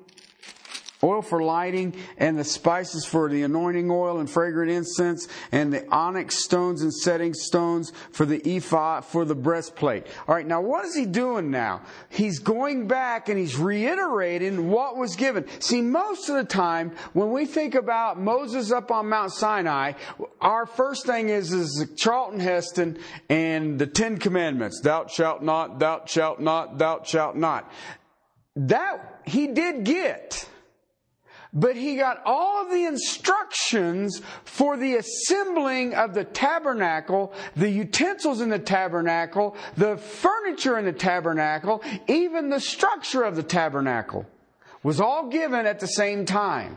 oil 1.02 1.22
for 1.22 1.42
lighting, 1.42 1.94
and 2.16 2.38
the 2.38 2.44
spices 2.44 3.04
for 3.04 3.28
the 3.28 3.42
anointing 3.42 3.90
oil 3.90 4.18
and 4.18 4.30
fragrant 4.30 4.70
incense, 4.70 5.28
and 5.52 5.72
the 5.72 5.86
onyx 5.90 6.44
stones 6.44 6.82
and 6.82 6.92
setting 6.92 7.34
stones 7.34 7.92
for 8.10 8.26
the 8.26 8.38
ephod, 8.48 9.04
for 9.04 9.24
the 9.24 9.34
breastplate. 9.34 10.06
All 10.26 10.34
right, 10.34 10.46
now 10.46 10.60
what 10.60 10.84
is 10.84 10.94
he 10.94 11.06
doing 11.06 11.50
now? 11.50 11.82
He's 12.08 12.38
going 12.38 12.86
back 12.86 13.28
and 13.28 13.38
he's 13.38 13.56
reiterating 13.56 14.70
what 14.70 14.96
was 14.96 15.16
given. 15.16 15.46
See, 15.60 15.82
most 15.82 16.28
of 16.28 16.36
the 16.36 16.44
time, 16.44 16.92
when 17.12 17.30
we 17.32 17.46
think 17.46 17.74
about 17.74 18.18
Moses 18.18 18.72
up 18.72 18.90
on 18.90 19.08
Mount 19.08 19.32
Sinai, 19.32 19.92
our 20.40 20.66
first 20.66 21.06
thing 21.06 21.28
is, 21.28 21.52
is 21.52 21.90
Charlton 21.96 22.40
Heston 22.40 22.98
and 23.28 23.78
the 23.78 23.86
Ten 23.86 24.18
Commandments. 24.18 24.80
Thou 24.82 25.06
shalt 25.06 25.42
not, 25.42 25.78
thou 25.78 26.02
shalt 26.06 26.40
not, 26.40 26.78
thou 26.78 27.02
shalt 27.02 27.36
not. 27.36 27.70
That 28.56 29.20
he 29.26 29.48
did 29.48 29.84
get 29.84 30.48
but 31.56 31.74
he 31.74 31.96
got 31.96 32.20
all 32.26 32.62
of 32.62 32.70
the 32.70 32.84
instructions 32.84 34.20
for 34.44 34.76
the 34.76 34.96
assembling 34.96 35.94
of 35.94 36.12
the 36.12 36.24
tabernacle, 36.24 37.32
the 37.56 37.70
utensils 37.70 38.42
in 38.42 38.50
the 38.50 38.58
tabernacle, 38.58 39.56
the 39.76 39.96
furniture 39.96 40.78
in 40.78 40.84
the 40.84 40.92
tabernacle, 40.92 41.82
even 42.06 42.50
the 42.50 42.60
structure 42.60 43.22
of 43.22 43.34
the 43.34 43.42
tabernacle 43.42 44.26
was 44.82 45.00
all 45.00 45.28
given 45.28 45.66
at 45.66 45.80
the 45.80 45.88
same 45.88 46.26
time. 46.26 46.76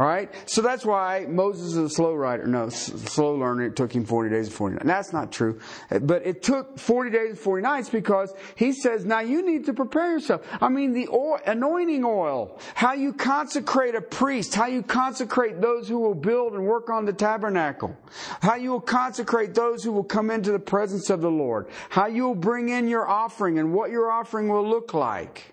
All 0.00 0.06
right? 0.06 0.32
So 0.46 0.62
that's 0.62 0.82
why 0.82 1.26
Moses 1.28 1.72
is 1.72 1.76
a 1.76 1.90
slow 1.90 2.14
writer. 2.14 2.46
No, 2.46 2.70
slow 2.70 3.34
learner. 3.34 3.66
It 3.66 3.76
took 3.76 3.94
him 3.94 4.06
40 4.06 4.30
days 4.30 4.46
and 4.46 4.56
40 4.56 4.76
nights. 4.76 4.86
That's 4.86 5.12
not 5.12 5.30
true. 5.30 5.60
But 5.90 6.26
it 6.26 6.42
took 6.42 6.78
40 6.78 7.10
days 7.10 7.28
and 7.28 7.38
40 7.38 7.62
nights 7.62 7.90
because 7.90 8.32
he 8.54 8.72
says, 8.72 9.04
now 9.04 9.20
you 9.20 9.44
need 9.44 9.66
to 9.66 9.74
prepare 9.74 10.12
yourself. 10.12 10.46
I 10.58 10.70
mean, 10.70 10.94
the 10.94 11.06
oil, 11.08 11.38
anointing 11.44 12.02
oil, 12.02 12.58
how 12.74 12.94
you 12.94 13.12
consecrate 13.12 13.94
a 13.94 14.00
priest, 14.00 14.54
how 14.54 14.68
you 14.68 14.82
consecrate 14.82 15.60
those 15.60 15.86
who 15.86 15.98
will 15.98 16.14
build 16.14 16.54
and 16.54 16.64
work 16.64 16.88
on 16.88 17.04
the 17.04 17.12
tabernacle, 17.12 17.94
how 18.40 18.54
you 18.54 18.70
will 18.70 18.80
consecrate 18.80 19.52
those 19.52 19.84
who 19.84 19.92
will 19.92 20.02
come 20.02 20.30
into 20.30 20.50
the 20.50 20.58
presence 20.58 21.10
of 21.10 21.20
the 21.20 21.30
Lord, 21.30 21.68
how 21.90 22.06
you 22.06 22.22
will 22.22 22.34
bring 22.34 22.70
in 22.70 22.88
your 22.88 23.06
offering 23.06 23.58
and 23.58 23.74
what 23.74 23.90
your 23.90 24.10
offering 24.10 24.48
will 24.48 24.66
look 24.66 24.94
like. 24.94 25.52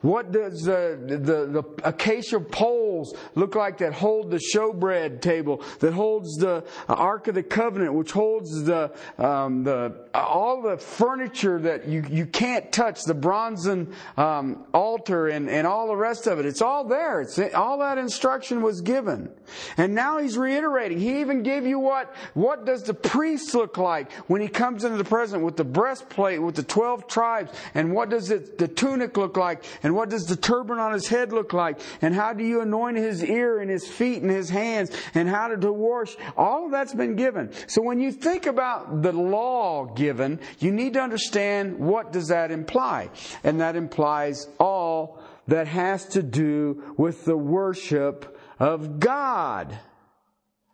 What 0.00 0.30
does 0.30 0.62
the, 0.62 0.98
the, 1.06 1.46
the 1.46 1.64
acacia 1.82 2.38
poles 2.38 3.16
look 3.34 3.56
like 3.56 3.78
that 3.78 3.92
hold 3.92 4.30
the 4.30 4.40
showbread 4.54 5.20
table, 5.20 5.62
that 5.80 5.92
holds 5.92 6.36
the 6.36 6.64
Ark 6.88 7.26
of 7.28 7.34
the 7.34 7.42
Covenant, 7.42 7.94
which 7.94 8.12
holds 8.12 8.62
the, 8.64 8.92
um, 9.18 9.64
the, 9.64 10.08
all 10.14 10.62
the 10.62 10.76
furniture 10.76 11.58
that 11.60 11.88
you, 11.88 12.04
you 12.08 12.26
can't 12.26 12.70
touch, 12.70 13.02
the 13.04 13.14
bronzen 13.14 13.92
um, 14.16 14.64
altar 14.72 15.28
and, 15.28 15.50
and 15.50 15.66
all 15.66 15.88
the 15.88 15.96
rest 15.96 16.26
of 16.26 16.38
it. 16.38 16.46
It's 16.46 16.62
all 16.62 16.84
there. 16.84 17.20
It's, 17.20 17.38
all 17.54 17.78
that 17.78 17.98
instruction 17.98 18.62
was 18.62 18.80
given. 18.80 19.30
And 19.76 19.94
now 19.94 20.18
he's 20.18 20.38
reiterating. 20.38 21.00
He 21.00 21.20
even 21.20 21.42
gave 21.42 21.66
you 21.66 21.78
what, 21.78 22.14
what 22.34 22.64
does 22.64 22.84
the 22.84 22.94
priest 22.94 23.54
look 23.54 23.78
like 23.78 24.12
when 24.28 24.40
he 24.40 24.48
comes 24.48 24.84
into 24.84 24.96
the 24.96 25.04
presence 25.04 25.42
with 25.42 25.56
the 25.56 25.64
breastplate, 25.64 26.40
with 26.40 26.54
the 26.54 26.62
12 26.62 27.08
tribes, 27.08 27.52
and 27.74 27.92
what 27.92 28.10
does 28.10 28.30
it, 28.30 28.58
the 28.58 28.68
tunic 28.68 29.16
look 29.16 29.36
like? 29.36 29.57
Like? 29.58 29.80
And 29.82 29.94
what 29.94 30.10
does 30.10 30.26
the 30.26 30.36
turban 30.36 30.78
on 30.78 30.92
his 30.92 31.08
head 31.08 31.32
look 31.32 31.52
like? 31.52 31.80
And 32.02 32.14
how 32.14 32.32
do 32.32 32.44
you 32.44 32.60
anoint 32.60 32.96
his 32.96 33.22
ear 33.22 33.60
and 33.60 33.70
his 33.70 33.86
feet 33.86 34.22
and 34.22 34.30
his 34.30 34.50
hands? 34.50 34.90
And 35.14 35.28
how 35.28 35.48
to 35.48 35.72
wash? 35.72 36.16
All 36.36 36.66
of 36.66 36.72
that's 36.72 36.94
been 36.94 37.16
given. 37.16 37.52
So 37.66 37.82
when 37.82 38.00
you 38.00 38.12
think 38.12 38.46
about 38.46 39.02
the 39.02 39.12
law 39.12 39.86
given, 39.86 40.40
you 40.58 40.70
need 40.70 40.94
to 40.94 41.00
understand 41.00 41.78
what 41.78 42.12
does 42.12 42.28
that 42.28 42.50
imply? 42.50 43.10
And 43.44 43.60
that 43.60 43.76
implies 43.76 44.48
all 44.58 45.22
that 45.46 45.66
has 45.66 46.06
to 46.06 46.22
do 46.22 46.94
with 46.96 47.24
the 47.24 47.36
worship 47.36 48.38
of 48.58 49.00
God. 49.00 49.78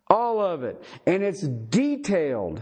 All 0.08 0.40
of 0.40 0.64
it. 0.64 0.82
And 1.06 1.22
it's 1.22 1.42
detailed. 1.42 2.60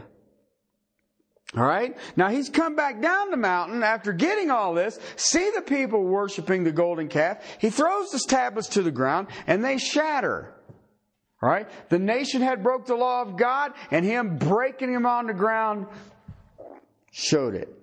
All 1.54 1.64
right? 1.64 1.96
Now 2.16 2.28
he's 2.28 2.48
come 2.48 2.76
back 2.76 3.02
down 3.02 3.30
the 3.30 3.36
mountain 3.36 3.82
after 3.82 4.12
getting 4.12 4.50
all 4.50 4.72
this, 4.74 4.98
see 5.16 5.50
the 5.54 5.60
people 5.60 6.02
worshiping 6.02 6.64
the 6.64 6.72
golden 6.72 7.08
calf. 7.08 7.44
He 7.58 7.68
throws 7.68 8.10
his 8.10 8.24
tablets 8.24 8.68
to 8.68 8.82
the 8.82 8.90
ground 8.90 9.28
and 9.46 9.62
they 9.62 9.76
shatter. 9.76 10.54
All 11.42 11.48
right? 11.50 11.68
The 11.90 11.98
nation 11.98 12.40
had 12.40 12.62
broke 12.62 12.86
the 12.86 12.94
law 12.94 13.20
of 13.20 13.36
God 13.36 13.72
and 13.90 14.04
him 14.04 14.38
breaking 14.38 14.92
them 14.92 15.04
on 15.04 15.26
the 15.26 15.34
ground 15.34 15.86
showed 17.10 17.54
it. 17.54 17.81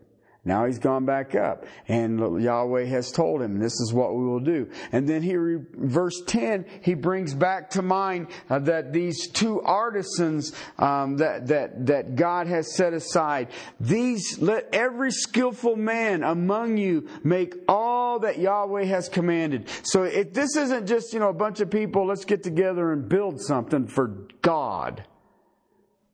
Now 0.50 0.66
he's 0.66 0.80
gone 0.80 1.06
back 1.06 1.36
up, 1.36 1.68
and 1.88 2.42
Yahweh 2.42 2.86
has 2.86 3.12
told 3.12 3.40
him, 3.44 3.60
"This 3.60 3.80
is 3.80 3.94
what 3.94 4.16
we 4.16 4.26
will 4.26 4.40
do." 4.40 4.68
And 4.92 5.08
then 5.08 5.22
he, 5.22 5.36
verse 5.76 6.24
ten, 6.26 6.66
he 6.82 6.96
brings 6.96 7.36
back 7.36 7.70
to 7.72 7.84
mind 7.84 8.30
uh, 8.50 8.58
that 8.58 8.92
these 8.92 9.30
two 9.30 9.62
artisans 9.62 10.52
um, 10.80 11.18
that 11.18 11.46
that 11.50 11.86
that 11.86 12.16
God 12.16 12.48
has 12.48 12.76
set 12.76 12.94
aside. 12.94 13.50
These 13.80 14.40
let 14.42 14.68
every 14.74 15.12
skillful 15.12 15.76
man 15.76 16.24
among 16.24 16.78
you 16.78 17.08
make 17.24 17.54
all 17.68 18.18
that 18.22 18.40
Yahweh 18.40 18.86
has 18.86 19.08
commanded. 19.08 19.70
So 19.84 20.02
if 20.02 20.34
this 20.34 20.56
isn't 20.56 20.88
just 20.88 21.14
you 21.14 21.20
know 21.20 21.30
a 21.30 21.34
bunch 21.34 21.60
of 21.60 21.70
people, 21.70 22.08
let's 22.08 22.26
get 22.26 22.42
together 22.42 22.92
and 22.92 23.08
build 23.08 23.40
something 23.40 23.86
for 23.86 24.08
God. 24.42 25.06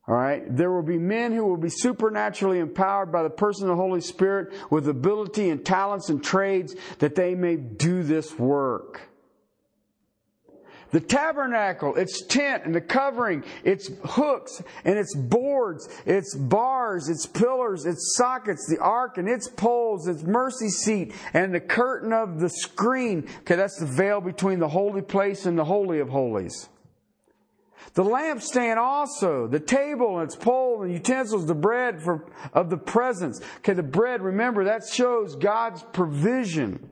All 0.07 0.15
right. 0.15 0.43
There 0.47 0.71
will 0.71 0.83
be 0.83 0.99
men 0.99 1.31
who 1.31 1.45
will 1.45 1.57
be 1.57 1.69
supernaturally 1.69 2.59
empowered 2.59 3.11
by 3.11 3.23
the 3.23 3.29
person 3.29 3.63
of 3.63 3.69
the 3.69 3.81
Holy 3.81 4.01
Spirit 4.01 4.53
with 4.69 4.87
ability 4.87 5.49
and 5.49 5.65
talents 5.65 6.09
and 6.09 6.23
trades 6.23 6.75
that 6.99 7.15
they 7.15 7.33
may 7.33 7.55
do 7.55 8.03
this 8.03 8.37
work. 8.37 9.09
The 10.91 11.01
tabernacle, 11.01 11.95
its 11.95 12.21
tent 12.21 12.63
and 12.63 12.73
the 12.73 12.79
covering, 12.79 13.43
its 13.63 13.89
hooks 14.05 14.61
and 14.85 14.97
its 14.97 15.13
boards, 15.15 15.89
its 16.05 16.35
bars, 16.35 17.09
its 17.09 17.25
pillars, 17.25 17.85
its 17.85 18.15
sockets, 18.15 18.65
the 18.69 18.77
ark 18.77 19.17
and 19.17 19.27
its 19.27 19.49
poles, 19.49 20.07
its 20.07 20.23
mercy 20.23 20.69
seat, 20.69 21.13
and 21.33 21.53
the 21.53 21.59
curtain 21.59 22.13
of 22.13 22.39
the 22.39 22.49
screen. 22.49 23.27
Okay, 23.39 23.55
that's 23.55 23.79
the 23.79 23.87
veil 23.87 24.21
between 24.21 24.59
the 24.59 24.69
holy 24.69 25.01
place 25.01 25.45
and 25.45 25.57
the 25.57 25.65
holy 25.65 25.99
of 25.99 26.09
holies. 26.09 26.69
The 27.93 28.03
lampstand 28.03 28.77
also, 28.77 29.47
the 29.47 29.59
table 29.59 30.19
and 30.19 30.27
its 30.27 30.35
pole 30.35 30.83
and 30.83 30.91
utensils, 30.91 31.45
the 31.45 31.55
bread 31.55 32.01
for, 32.01 32.25
of 32.53 32.69
the 32.69 32.77
presence. 32.77 33.39
Okay, 33.57 33.73
the 33.73 33.83
bread, 33.83 34.21
remember, 34.21 34.65
that 34.65 34.87
shows 34.87 35.35
God's 35.35 35.83
provision. 35.93 36.89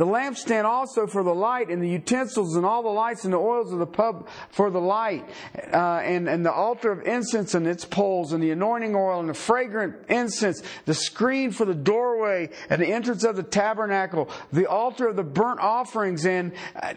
The 0.00 0.06
lampstand 0.06 0.64
also 0.64 1.06
for 1.06 1.22
the 1.22 1.34
light 1.34 1.68
and 1.68 1.82
the 1.82 1.88
utensils 1.90 2.56
and 2.56 2.64
all 2.64 2.82
the 2.82 2.88
lights 2.88 3.24
and 3.24 3.34
the 3.34 3.38
oils 3.38 3.70
of 3.70 3.80
the 3.80 3.86
pub 3.86 4.30
for 4.48 4.70
the 4.70 4.80
light 4.80 5.28
uh, 5.74 6.00
and, 6.02 6.26
and 6.26 6.42
the 6.42 6.50
altar 6.50 6.90
of 6.90 7.02
incense 7.02 7.54
and 7.54 7.66
its 7.66 7.84
poles 7.84 8.32
and 8.32 8.42
the 8.42 8.50
anointing 8.50 8.96
oil 8.96 9.20
and 9.20 9.28
the 9.28 9.34
fragrant 9.34 9.94
incense, 10.08 10.62
the 10.86 10.94
screen 10.94 11.50
for 11.50 11.66
the 11.66 11.74
doorway 11.74 12.48
and 12.70 12.80
the 12.80 12.86
entrance 12.86 13.24
of 13.24 13.36
the 13.36 13.42
tabernacle, 13.42 14.30
the 14.54 14.64
altar 14.64 15.08
of 15.08 15.16
the 15.16 15.22
burnt 15.22 15.60
offerings. 15.60 16.24
And 16.24 16.54
uh, 16.76 16.94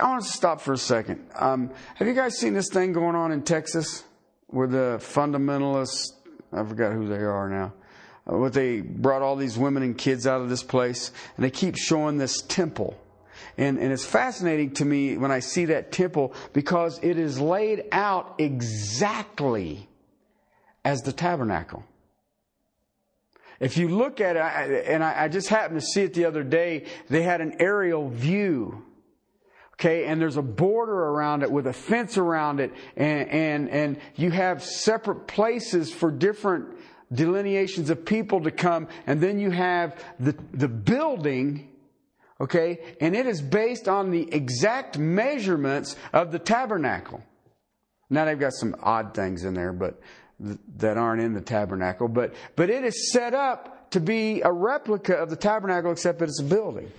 I 0.00 0.08
want 0.08 0.22
to 0.22 0.30
stop 0.30 0.60
for 0.60 0.72
a 0.72 0.78
second. 0.78 1.26
Um, 1.34 1.72
have 1.96 2.06
you 2.06 2.14
guys 2.14 2.38
seen 2.38 2.54
this 2.54 2.68
thing 2.68 2.92
going 2.92 3.16
on 3.16 3.32
in 3.32 3.42
Texas 3.42 4.04
where 4.46 4.68
the 4.68 4.98
fundamentalists, 5.00 6.12
I 6.52 6.62
forgot 6.62 6.92
who 6.92 7.08
they 7.08 7.24
are 7.24 7.50
now, 7.50 7.72
Uh, 8.30 8.38
what 8.38 8.52
they 8.52 8.80
brought 8.80 9.22
all 9.22 9.36
these 9.36 9.58
women 9.58 9.82
and 9.82 9.98
kids 9.98 10.26
out 10.26 10.40
of 10.40 10.48
this 10.48 10.62
place, 10.62 11.10
and 11.36 11.44
they 11.44 11.50
keep 11.50 11.76
showing 11.76 12.16
this 12.16 12.40
temple. 12.42 12.98
And, 13.58 13.78
and 13.78 13.92
it's 13.92 14.04
fascinating 14.04 14.72
to 14.74 14.84
me 14.84 15.16
when 15.16 15.30
I 15.30 15.40
see 15.40 15.66
that 15.66 15.92
temple 15.92 16.34
because 16.52 16.98
it 17.02 17.18
is 17.18 17.38
laid 17.38 17.84
out 17.92 18.34
exactly 18.38 19.88
as 20.84 21.02
the 21.02 21.12
tabernacle. 21.12 21.84
If 23.60 23.76
you 23.76 23.88
look 23.88 24.20
at 24.20 24.36
it, 24.36 24.86
and 24.86 25.04
I 25.04 25.28
just 25.28 25.48
happened 25.48 25.80
to 25.80 25.86
see 25.86 26.02
it 26.02 26.14
the 26.14 26.24
other 26.24 26.42
day, 26.42 26.86
they 27.08 27.22
had 27.22 27.40
an 27.40 27.56
aerial 27.60 28.08
view. 28.08 28.84
Okay, 29.74 30.06
and 30.06 30.20
there's 30.20 30.36
a 30.36 30.42
border 30.42 30.92
around 30.92 31.42
it 31.42 31.50
with 31.50 31.66
a 31.66 31.72
fence 31.72 32.16
around 32.16 32.60
it, 32.60 32.72
and, 32.96 33.28
and, 33.28 33.68
and 33.70 34.00
you 34.14 34.30
have 34.30 34.62
separate 34.62 35.26
places 35.26 35.92
for 35.92 36.10
different 36.10 36.73
delineations 37.12 37.90
of 37.90 38.04
people 38.04 38.40
to 38.42 38.50
come, 38.50 38.88
and 39.06 39.20
then 39.20 39.38
you 39.38 39.50
have 39.50 40.02
the, 40.18 40.34
the 40.52 40.68
building, 40.68 41.68
okay, 42.40 42.96
and 43.00 43.14
it 43.14 43.26
is 43.26 43.40
based 43.40 43.88
on 43.88 44.10
the 44.10 44.32
exact 44.32 44.98
measurements 44.98 45.96
of 46.12 46.32
the 46.32 46.38
tabernacle. 46.38 47.22
Now 48.10 48.24
they've 48.24 48.38
got 48.38 48.52
some 48.52 48.76
odd 48.82 49.14
things 49.14 49.44
in 49.44 49.54
there, 49.54 49.72
but 49.72 50.00
th- 50.42 50.58
that 50.76 50.96
aren't 50.96 51.22
in 51.22 51.32
the 51.32 51.40
tabernacle, 51.40 52.08
but, 52.08 52.34
but 52.56 52.70
it 52.70 52.84
is 52.84 53.12
set 53.12 53.34
up 53.34 53.90
to 53.90 54.00
be 54.00 54.40
a 54.42 54.52
replica 54.52 55.14
of 55.14 55.30
the 55.30 55.36
tabernacle, 55.36 55.92
except 55.92 56.18
that 56.18 56.28
it's 56.28 56.40
a 56.40 56.44
building. 56.44 56.90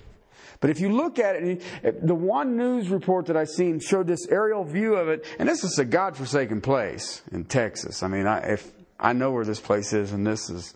But 0.60 0.70
if 0.70 0.80
you 0.80 0.88
look 0.88 1.18
at 1.18 1.36
it, 1.36 2.06
the 2.06 2.14
one 2.14 2.56
news 2.56 2.88
report 2.88 3.26
that 3.26 3.36
I 3.36 3.44
seen 3.44 3.78
showed 3.78 4.06
this 4.06 4.26
aerial 4.28 4.64
view 4.64 4.94
of 4.94 5.08
it, 5.08 5.26
and 5.38 5.46
this 5.46 5.62
is 5.62 5.78
a 5.78 5.84
godforsaken 5.84 6.62
place 6.62 7.20
in 7.30 7.44
Texas. 7.44 8.02
I 8.02 8.08
mean, 8.08 8.26
I, 8.26 8.38
if 8.38 8.72
I 8.98 9.12
know 9.12 9.30
where 9.30 9.44
this 9.44 9.60
place 9.60 9.92
is, 9.92 10.12
and 10.12 10.26
this 10.26 10.48
is 10.50 10.74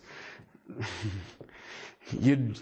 you 2.19 2.53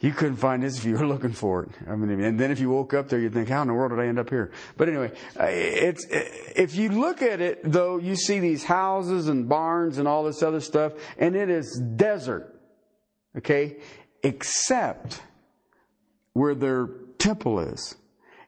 you 0.00 0.12
couldn't 0.12 0.36
find 0.36 0.62
this 0.62 0.78
if 0.78 0.84
you 0.84 0.96
were 0.96 1.06
looking 1.06 1.32
for 1.32 1.62
it. 1.62 1.70
I 1.88 1.96
mean, 1.96 2.20
and 2.20 2.38
then 2.38 2.50
if 2.50 2.60
you 2.60 2.68
woke 2.68 2.92
up 2.94 3.08
there, 3.08 3.18
you'd 3.18 3.32
think, 3.32 3.48
how 3.48 3.62
in 3.62 3.68
the 3.68 3.74
world 3.74 3.90
did 3.90 4.00
I 4.00 4.06
end 4.06 4.18
up 4.18 4.28
here? 4.28 4.52
But 4.76 4.88
anyway, 4.88 5.12
uh, 5.38 5.46
it's 5.48 6.06
if 6.10 6.74
you 6.74 6.90
look 6.90 7.22
at 7.22 7.40
it 7.40 7.60
though, 7.64 7.98
you 7.98 8.16
see 8.16 8.38
these 8.38 8.64
houses 8.64 9.28
and 9.28 9.48
barns 9.48 9.98
and 9.98 10.08
all 10.08 10.24
this 10.24 10.42
other 10.42 10.60
stuff, 10.60 10.92
and 11.18 11.36
it 11.36 11.48
is 11.48 11.80
desert. 11.96 12.50
Okay, 13.36 13.78
except 14.22 15.20
where 16.34 16.54
their 16.54 16.88
temple 17.18 17.60
is, 17.60 17.96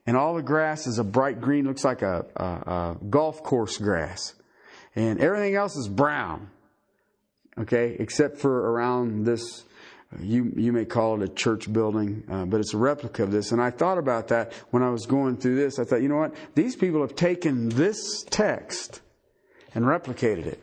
and 0.07 0.17
all 0.17 0.35
the 0.35 0.43
grass 0.43 0.87
is 0.87 0.99
a 0.99 1.05
bright 1.05 1.41
green, 1.41 1.67
looks 1.67 1.85
like 1.85 2.03
a, 2.03 2.25
a, 2.37 2.45
a 2.45 2.97
golf 3.11 3.43
course 3.43 3.79
grass 3.79 4.35
and 4.97 5.21
everything 5.21 5.55
else 5.55 5.77
is 5.77 5.89
brown. 5.89 6.51
Okay, 7.59 7.97
except 7.99 8.39
for 8.39 8.73
around 8.73 9.25
this, 9.25 9.65
you 10.21 10.53
you 10.57 10.73
may 10.73 10.85
call 10.85 11.23
it 11.23 11.31
a 11.31 11.33
church 11.33 11.73
building, 11.73 12.25
uh, 12.31 12.45
but 12.45 12.61
it's 12.61 12.75
a 12.75 12.79
replica 12.79 13.23
of 13.23 13.31
this. 13.31 13.53
And 13.53 13.63
I 13.63 13.71
thought 13.71 13.99
about 13.99 14.29
that 14.29 14.53
when 14.71 14.83
I 14.83 14.91
was 14.91 15.07
going 15.07 15.37
through 15.37 15.57
this. 15.57 15.79
I 15.79 15.85
thought, 15.85 16.03
you 16.03 16.09
know 16.09 16.17
what? 16.17 16.35
These 16.55 16.77
people 16.77 17.01
have 17.03 17.15
taken 17.15 17.69
this 17.71 18.25
text 18.25 19.01
and 19.75 19.85
replicated 19.85 20.47
it. 20.47 20.63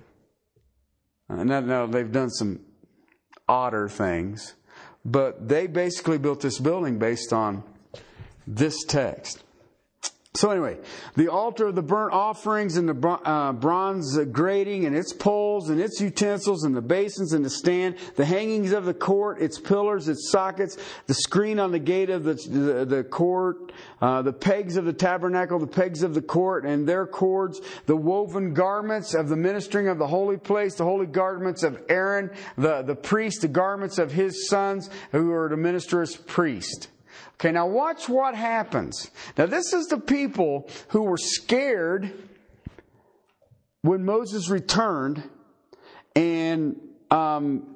And 1.30 1.50
now, 1.50 1.62
now 1.62 1.86
they've 1.86 2.12
done 2.12 2.30
some 2.30 2.60
odder 3.48 3.88
things, 3.88 4.54
but 5.04 5.48
they 5.48 5.68
basically 5.68 6.18
built 6.18 6.42
this 6.42 6.60
building 6.60 7.00
based 7.00 7.34
on 7.34 7.64
this 8.46 8.84
text. 8.84 9.44
So 10.36 10.50
anyway, 10.50 10.80
the 11.16 11.28
altar 11.28 11.68
of 11.68 11.76
the 11.76 11.84
burnt 11.84 12.12
offerings 12.12 12.76
and 12.76 12.90
the 12.90 13.08
uh, 13.08 13.54
bronze 13.54 14.18
grating 14.32 14.88
and 14.88 14.96
its 14.96 15.14
poles 15.14 15.70
and 15.70 15.80
its 15.80 16.02
utensils 16.02 16.64
and 16.64 16.76
the 16.76 16.82
basins 16.82 17.34
and 17.34 17.46
the 17.46 17.52
stand, 17.52 17.98
the 18.16 18.26
hangings 18.26 18.72
of 18.72 18.86
the 18.86 18.96
court, 18.96 19.40
its 19.44 19.60
pillars, 19.60 20.08
its 20.08 20.32
sockets, 20.32 20.76
the 21.06 21.14
screen 21.14 21.60
on 21.60 21.72
the 21.72 21.78
gate 21.78 22.10
of 22.10 22.24
the, 22.24 22.34
the, 22.50 22.84
the 22.84 23.04
court, 23.04 23.72
uh, 24.02 24.24
the 24.24 24.34
pegs 24.34 24.76
of 24.76 24.86
the 24.86 24.94
tabernacle, 24.94 25.60
the 25.60 25.68
pegs 25.68 26.02
of 26.02 26.16
the 26.16 26.22
court 26.22 26.66
and 26.66 26.88
their 26.88 27.06
cords, 27.06 27.62
the 27.86 27.96
woven 27.96 28.56
garments 28.56 29.14
of 29.14 29.30
the 29.30 29.38
ministering 29.38 29.88
of 29.88 30.00
the 30.00 30.08
holy 30.08 30.38
place, 30.38 30.74
the 30.74 30.84
holy 30.84 31.06
garments 31.06 31.62
of 31.62 31.80
Aaron, 31.90 32.32
the, 32.58 32.82
the 32.82 32.96
priest, 32.96 33.42
the 33.42 33.48
garments 33.48 34.00
of 34.00 34.12
his 34.12 34.50
sons 34.50 34.90
who 35.12 35.32
are 35.32 35.48
to 35.48 35.58
minister 35.58 36.02
as 36.02 36.16
priest. 36.16 36.88
Okay, 37.36 37.52
now 37.52 37.68
watch 37.68 38.08
what 38.08 38.36
happens. 38.36 39.12
Now, 39.38 39.48
this 39.48 39.74
is 39.74 39.88
the 39.88 40.00
people 40.00 40.70
who 40.90 41.04
were 41.04 41.18
scared 41.18 42.14
when 43.82 44.06
Moses 44.06 44.50
returned, 44.50 45.24
and 46.16 46.80
um, 47.12 47.76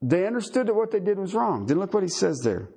they 0.00 0.26
understood 0.26 0.66
that 0.68 0.74
what 0.74 0.90
they 0.90 1.00
did 1.00 1.18
was 1.18 1.34
wrong. 1.34 1.66
Then 1.66 1.78
look 1.78 1.92
what 1.92 2.02
he 2.02 2.08
says 2.08 2.40
there. 2.42 2.68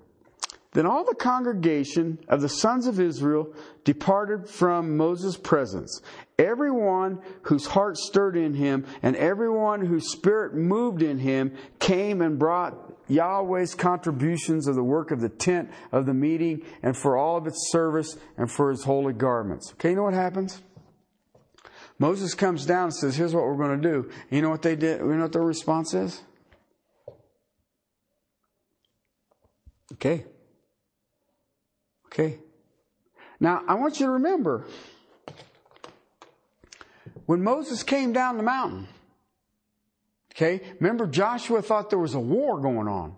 Then 0.74 0.86
all 0.86 1.06
the 1.06 1.16
congregation 1.16 2.20
of 2.28 2.42
the 2.42 2.50
sons 2.50 2.86
of 2.86 3.00
Israel 3.00 3.54
departed 3.86 4.50
from 4.50 4.98
Moses' 4.98 5.38
presence. 5.38 6.02
Everyone 6.38 7.22
whose 7.44 7.66
heart 7.66 7.96
stirred 7.96 8.36
in 8.36 8.54
him 8.54 8.86
and 9.02 9.16
everyone 9.16 9.86
whose 9.86 10.12
spirit 10.12 10.54
moved 10.54 11.02
in 11.02 11.18
him 11.18 11.54
came 11.80 12.22
and 12.22 12.38
brought 12.38 12.76
Yahweh's 13.10 13.76
contributions 13.76 14.68
of 14.68 14.76
the 14.76 14.84
work 14.84 15.12
of 15.12 15.22
the 15.22 15.30
tent 15.30 15.70
of 15.92 16.06
the 16.06 16.14
meeting 16.14 16.66
and 16.82 16.98
for 16.98 17.18
all 17.18 17.38
of 17.38 17.48
its 17.48 17.70
service 17.72 18.18
and 18.38 18.52
for 18.52 18.72
his 18.72 18.84
holy 18.84 19.14
garments. 19.14 19.72
Okay, 19.74 19.92
you 19.92 19.96
know 19.96 20.04
what 20.04 20.14
happens? 20.14 20.62
Moses 21.98 22.34
comes 22.34 22.66
down 22.66 22.86
and 22.86 22.94
says, 22.94 23.16
Here's 23.16 23.34
what 23.34 23.46
we're 23.46 23.56
going 23.56 23.82
to 23.82 23.90
do. 23.90 24.10
You 24.30 24.42
know 24.42 24.50
what 24.50 24.62
they 24.62 24.76
did? 24.76 25.00
You 25.00 25.14
know 25.14 25.24
what 25.24 25.34
their 25.34 25.42
response 25.44 25.94
is? 25.94 26.22
Okay. 29.94 30.26
Okay. 32.08 32.40
Now, 33.40 33.62
I 33.68 33.76
want 33.76 34.00
you 34.00 34.08
to 34.08 34.14
remember 34.14 34.66
when 37.26 37.44
Moses 37.44 37.84
came 37.84 38.14
down 38.14 38.38
the 38.38 38.44
mountain, 38.44 38.88
okay, 40.36 40.62
remember 40.80 41.08
Joshua 41.08 41.62
thought 41.62 41.90
there 41.90 42.00
was 42.00 42.14
a 42.14 42.20
war 42.20 42.60
going 42.60 42.88
on. 42.88 43.16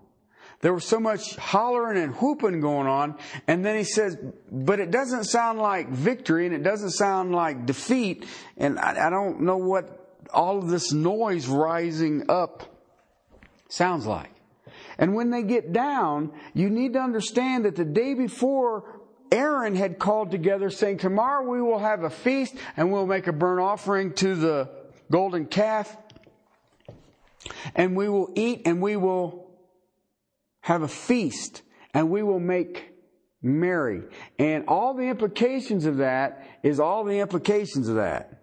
There 0.60 0.74
was 0.74 0.84
so 0.84 0.98
much 0.98 1.36
hollering 1.36 2.02
and 2.02 2.14
whooping 2.16 2.60
going 2.60 2.88
on. 2.88 3.16
And 3.46 3.64
then 3.64 3.76
he 3.76 3.84
says, 3.84 4.16
but 4.50 4.80
it 4.80 4.90
doesn't 4.90 5.24
sound 5.24 5.60
like 5.60 5.88
victory 5.88 6.46
and 6.46 6.54
it 6.54 6.64
doesn't 6.64 6.90
sound 6.90 7.32
like 7.32 7.64
defeat. 7.64 8.26
And 8.56 8.78
I, 8.78 9.06
I 9.06 9.10
don't 9.10 9.42
know 9.42 9.56
what 9.56 10.16
all 10.32 10.58
of 10.58 10.68
this 10.68 10.92
noise 10.92 11.46
rising 11.46 12.24
up 12.28 12.64
sounds 13.68 14.04
like. 14.04 14.32
And 14.98 15.14
when 15.14 15.30
they 15.30 15.44
get 15.44 15.72
down, 15.72 16.32
you 16.54 16.68
need 16.70 16.94
to 16.94 16.98
understand 16.98 17.64
that 17.64 17.76
the 17.76 17.84
day 17.84 18.14
before 18.14 19.00
Aaron 19.30 19.76
had 19.76 20.00
called 20.00 20.32
together 20.32 20.70
saying, 20.70 20.98
tomorrow 20.98 21.48
we 21.48 21.62
will 21.62 21.78
have 21.78 22.02
a 22.02 22.10
feast 22.10 22.56
and 22.76 22.90
we'll 22.90 23.06
make 23.06 23.28
a 23.28 23.32
burnt 23.32 23.60
offering 23.60 24.12
to 24.14 24.34
the 24.34 24.68
golden 25.08 25.46
calf 25.46 25.96
and 27.74 27.96
we 27.96 28.08
will 28.08 28.32
eat 28.34 28.62
and 28.64 28.80
we 28.82 28.96
will 28.96 29.50
have 30.60 30.82
a 30.82 30.88
feast 30.88 31.62
and 31.94 32.10
we 32.10 32.22
will 32.22 32.40
make 32.40 32.92
merry. 33.42 34.02
And 34.38 34.64
all 34.68 34.94
the 34.94 35.04
implications 35.04 35.86
of 35.86 35.98
that 35.98 36.46
is 36.62 36.80
all 36.80 37.04
the 37.04 37.20
implications 37.20 37.88
of 37.88 37.96
that. 37.96 38.42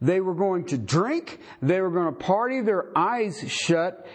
They 0.00 0.20
were 0.20 0.34
going 0.34 0.66
to 0.66 0.78
drink, 0.78 1.40
they 1.62 1.80
were 1.80 1.90
going 1.90 2.12
to 2.12 2.20
party 2.20 2.60
their 2.60 2.96
eyes 2.96 3.42
shut 3.50 4.06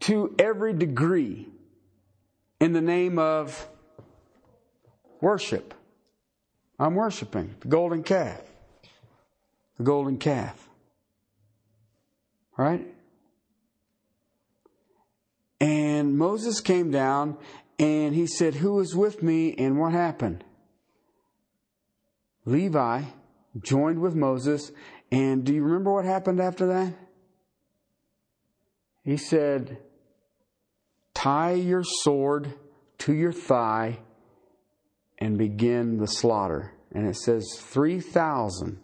to 0.00 0.34
every 0.38 0.72
degree 0.72 1.48
in 2.58 2.72
the 2.72 2.80
name 2.80 3.18
of 3.18 3.68
worship. 5.20 5.74
I'm 6.78 6.94
worshiping 6.94 7.54
the 7.60 7.68
golden 7.68 8.02
calf. 8.02 8.40
The 9.76 9.84
golden 9.84 10.18
calf. 10.18 10.68
Right? 12.56 12.86
And 15.60 16.16
Moses 16.16 16.60
came 16.60 16.90
down 16.90 17.36
and 17.78 18.14
he 18.14 18.26
said, 18.26 18.54
Who 18.54 18.80
is 18.80 18.94
with 18.94 19.22
me? 19.22 19.54
And 19.54 19.78
what 19.78 19.92
happened? 19.92 20.44
Levi 22.44 23.02
joined 23.60 24.00
with 24.00 24.14
Moses. 24.14 24.72
And 25.12 25.44
do 25.44 25.52
you 25.52 25.62
remember 25.62 25.92
what 25.92 26.04
happened 26.04 26.40
after 26.40 26.66
that? 26.68 26.94
He 29.04 29.16
said, 29.16 29.78
Tie 31.14 31.52
your 31.52 31.82
sword 31.84 32.54
to 32.98 33.12
your 33.12 33.32
thigh 33.32 33.98
and 35.18 35.36
begin 35.36 35.98
the 35.98 36.06
slaughter. 36.06 36.72
And 36.92 37.06
it 37.06 37.16
says 37.16 37.46
3,000 37.58 38.78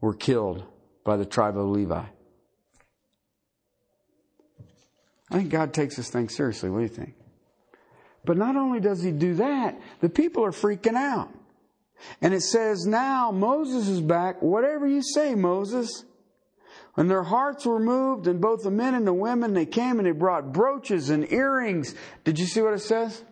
were 0.00 0.14
killed 0.14 0.64
by 1.04 1.16
the 1.16 1.26
tribe 1.26 1.56
of 1.56 1.66
Levi. 1.66 2.04
I 5.30 5.36
think 5.36 5.50
God 5.50 5.74
takes 5.74 5.96
this 5.96 6.10
thing 6.10 6.28
seriously. 6.28 6.70
What 6.70 6.78
do 6.78 6.82
you 6.84 6.88
think? 6.88 7.14
But 8.24 8.36
not 8.36 8.56
only 8.56 8.80
does 8.80 9.02
he 9.02 9.12
do 9.12 9.34
that, 9.34 9.80
the 10.00 10.08
people 10.08 10.44
are 10.44 10.50
freaking 10.50 10.96
out. 10.96 11.30
And 12.20 12.32
it 12.32 12.42
says, 12.42 12.86
now 12.86 13.30
Moses 13.30 13.88
is 13.88 14.00
back. 14.00 14.40
Whatever 14.42 14.86
you 14.86 15.02
say, 15.02 15.34
Moses. 15.34 16.04
And 16.96 17.10
their 17.10 17.22
hearts 17.22 17.64
were 17.64 17.78
moved, 17.78 18.26
and 18.26 18.40
both 18.40 18.62
the 18.64 18.70
men 18.70 18.94
and 18.94 19.06
the 19.06 19.12
women, 19.12 19.54
they 19.54 19.66
came 19.66 19.98
and 19.98 20.06
they 20.06 20.12
brought 20.12 20.52
brooches 20.52 21.10
and 21.10 21.30
earrings. 21.32 21.94
Did 22.24 22.38
you 22.38 22.46
see 22.46 22.60
what 22.60 22.74
it 22.74 22.80
says? 22.80 23.22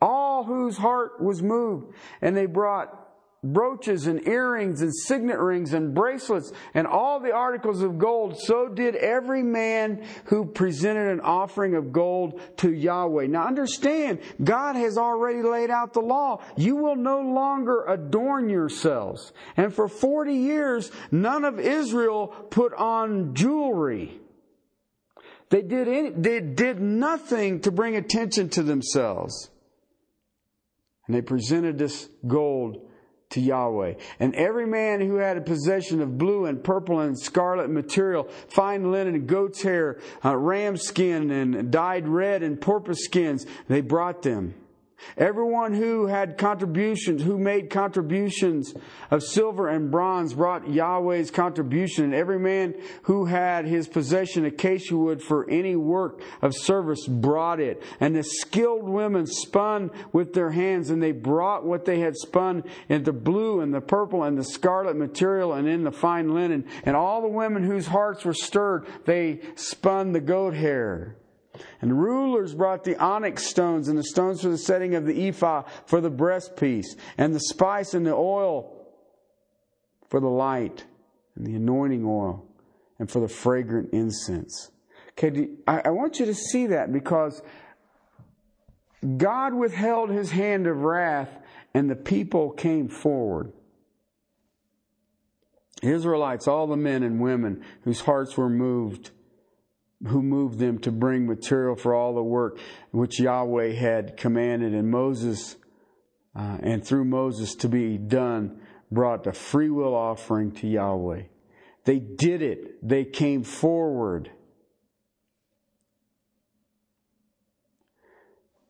All 0.00 0.44
whose 0.44 0.76
heart 0.76 1.22
was 1.22 1.42
moved. 1.42 1.94
And 2.20 2.36
they 2.36 2.46
brought 2.46 3.03
brooches 3.44 4.06
and 4.06 4.26
earrings 4.26 4.80
and 4.80 4.94
signet 4.94 5.38
rings 5.38 5.74
and 5.74 5.94
bracelets 5.94 6.52
and 6.72 6.86
all 6.86 7.20
the 7.20 7.32
articles 7.32 7.82
of 7.82 7.98
gold. 7.98 8.38
So 8.38 8.68
did 8.68 8.96
every 8.96 9.42
man 9.42 10.04
who 10.26 10.46
presented 10.46 11.12
an 11.12 11.20
offering 11.20 11.74
of 11.74 11.92
gold 11.92 12.40
to 12.58 12.72
Yahweh. 12.72 13.26
Now 13.26 13.46
understand, 13.46 14.20
God 14.42 14.76
has 14.76 14.96
already 14.96 15.42
laid 15.42 15.70
out 15.70 15.92
the 15.92 16.00
law. 16.00 16.42
You 16.56 16.76
will 16.76 16.96
no 16.96 17.20
longer 17.20 17.84
adorn 17.86 18.48
yourselves. 18.48 19.32
And 19.56 19.72
for 19.72 19.88
40 19.88 20.34
years, 20.34 20.90
none 21.10 21.44
of 21.44 21.60
Israel 21.60 22.28
put 22.28 22.72
on 22.74 23.34
jewelry. 23.34 24.20
They 25.50 25.62
did, 25.62 25.86
any, 25.86 26.10
they 26.10 26.40
did 26.40 26.80
nothing 26.80 27.60
to 27.60 27.70
bring 27.70 27.96
attention 27.96 28.48
to 28.50 28.62
themselves. 28.62 29.50
And 31.06 31.14
they 31.14 31.22
presented 31.22 31.78
this 31.78 32.08
gold 32.26 32.88
to 33.34 33.40
Yahweh. 33.40 33.94
And 34.18 34.34
every 34.34 34.66
man 34.66 35.00
who 35.00 35.16
had 35.16 35.36
a 35.36 35.40
possession 35.40 36.00
of 36.00 36.16
blue 36.16 36.46
and 36.46 36.62
purple 36.62 37.00
and 37.00 37.18
scarlet 37.18 37.68
material, 37.68 38.28
fine 38.48 38.90
linen, 38.90 39.26
goat's 39.26 39.62
hair, 39.62 39.98
uh, 40.24 40.36
ram 40.36 40.76
skin, 40.76 41.30
and 41.30 41.70
dyed 41.70 42.08
red 42.08 42.42
and 42.42 42.60
porpoise 42.60 43.04
skins, 43.04 43.46
they 43.68 43.80
brought 43.80 44.22
them. 44.22 44.54
Everyone 45.16 45.74
who 45.74 46.06
had 46.06 46.38
contributions, 46.38 47.22
who 47.22 47.38
made 47.38 47.70
contributions 47.70 48.74
of 49.10 49.22
silver 49.22 49.68
and 49.68 49.90
bronze 49.90 50.34
brought 50.34 50.66
Yahweh's 50.68 51.30
contribution. 51.30 52.04
And 52.04 52.14
every 52.14 52.38
man 52.38 52.74
who 53.02 53.26
had 53.26 53.66
his 53.66 53.86
possession 53.86 54.44
acacia 54.44 54.96
wood 54.96 55.22
for 55.22 55.48
any 55.48 55.76
work 55.76 56.20
of 56.42 56.54
service 56.54 57.06
brought 57.06 57.60
it. 57.60 57.82
And 58.00 58.16
the 58.16 58.24
skilled 58.24 58.88
women 58.88 59.26
spun 59.26 59.90
with 60.12 60.32
their 60.32 60.50
hands 60.50 60.90
and 60.90 61.02
they 61.02 61.12
brought 61.12 61.64
what 61.64 61.84
they 61.84 62.00
had 62.00 62.16
spun 62.16 62.64
in 62.88 63.04
the 63.04 63.12
blue 63.12 63.60
and 63.60 63.72
the 63.72 63.80
purple 63.80 64.24
and 64.24 64.36
the 64.36 64.44
scarlet 64.44 64.96
material 64.96 65.52
and 65.52 65.68
in 65.68 65.84
the 65.84 65.92
fine 65.92 66.34
linen. 66.34 66.66
And 66.84 66.96
all 66.96 67.22
the 67.22 67.28
women 67.28 67.62
whose 67.62 67.86
hearts 67.86 68.24
were 68.24 68.34
stirred, 68.34 68.86
they 69.04 69.40
spun 69.54 70.12
the 70.12 70.20
goat 70.20 70.54
hair. 70.54 71.16
And 71.80 72.00
rulers 72.00 72.54
brought 72.54 72.84
the 72.84 72.96
onyx 72.96 73.46
stones 73.46 73.88
and 73.88 73.98
the 73.98 74.04
stones 74.04 74.42
for 74.42 74.48
the 74.48 74.58
setting 74.58 74.94
of 74.94 75.06
the 75.06 75.28
ephod 75.28 75.66
for 75.86 76.00
the 76.00 76.10
breastpiece, 76.10 76.96
and 77.16 77.34
the 77.34 77.40
spice 77.40 77.94
and 77.94 78.06
the 78.06 78.14
oil 78.14 78.86
for 80.08 80.20
the 80.20 80.28
light, 80.28 80.84
and 81.36 81.46
the 81.46 81.54
anointing 81.54 82.04
oil, 82.04 82.46
and 82.98 83.10
for 83.10 83.20
the 83.20 83.28
fragrant 83.28 83.92
incense. 83.92 84.70
Okay, 85.12 85.48
I 85.66 85.90
want 85.90 86.18
you 86.18 86.26
to 86.26 86.34
see 86.34 86.66
that 86.66 86.92
because 86.92 87.40
God 89.16 89.54
withheld 89.54 90.10
his 90.10 90.30
hand 90.30 90.66
of 90.66 90.78
wrath, 90.78 91.30
and 91.72 91.90
the 91.90 91.96
people 91.96 92.50
came 92.50 92.88
forward. 92.88 93.52
Israelites, 95.82 96.48
all 96.48 96.66
the 96.66 96.76
men 96.76 97.02
and 97.02 97.20
women 97.20 97.62
whose 97.82 98.00
hearts 98.00 98.36
were 98.36 98.48
moved 98.48 99.10
who 100.06 100.22
moved 100.22 100.58
them 100.58 100.78
to 100.80 100.90
bring 100.90 101.26
material 101.26 101.76
for 101.76 101.94
all 101.94 102.14
the 102.14 102.22
work 102.22 102.58
which 102.90 103.20
Yahweh 103.20 103.72
had 103.72 104.16
commanded. 104.16 104.74
And 104.74 104.90
Moses, 104.90 105.56
uh, 106.34 106.58
and 106.60 106.84
through 106.84 107.04
Moses 107.04 107.54
to 107.56 107.68
be 107.68 107.96
done, 107.96 108.60
brought 108.90 109.24
the 109.24 109.32
free 109.32 109.70
will 109.70 109.94
offering 109.94 110.52
to 110.52 110.66
Yahweh. 110.66 111.22
They 111.84 111.98
did 111.98 112.42
it. 112.42 112.86
They 112.86 113.04
came 113.04 113.42
forward. 113.42 114.30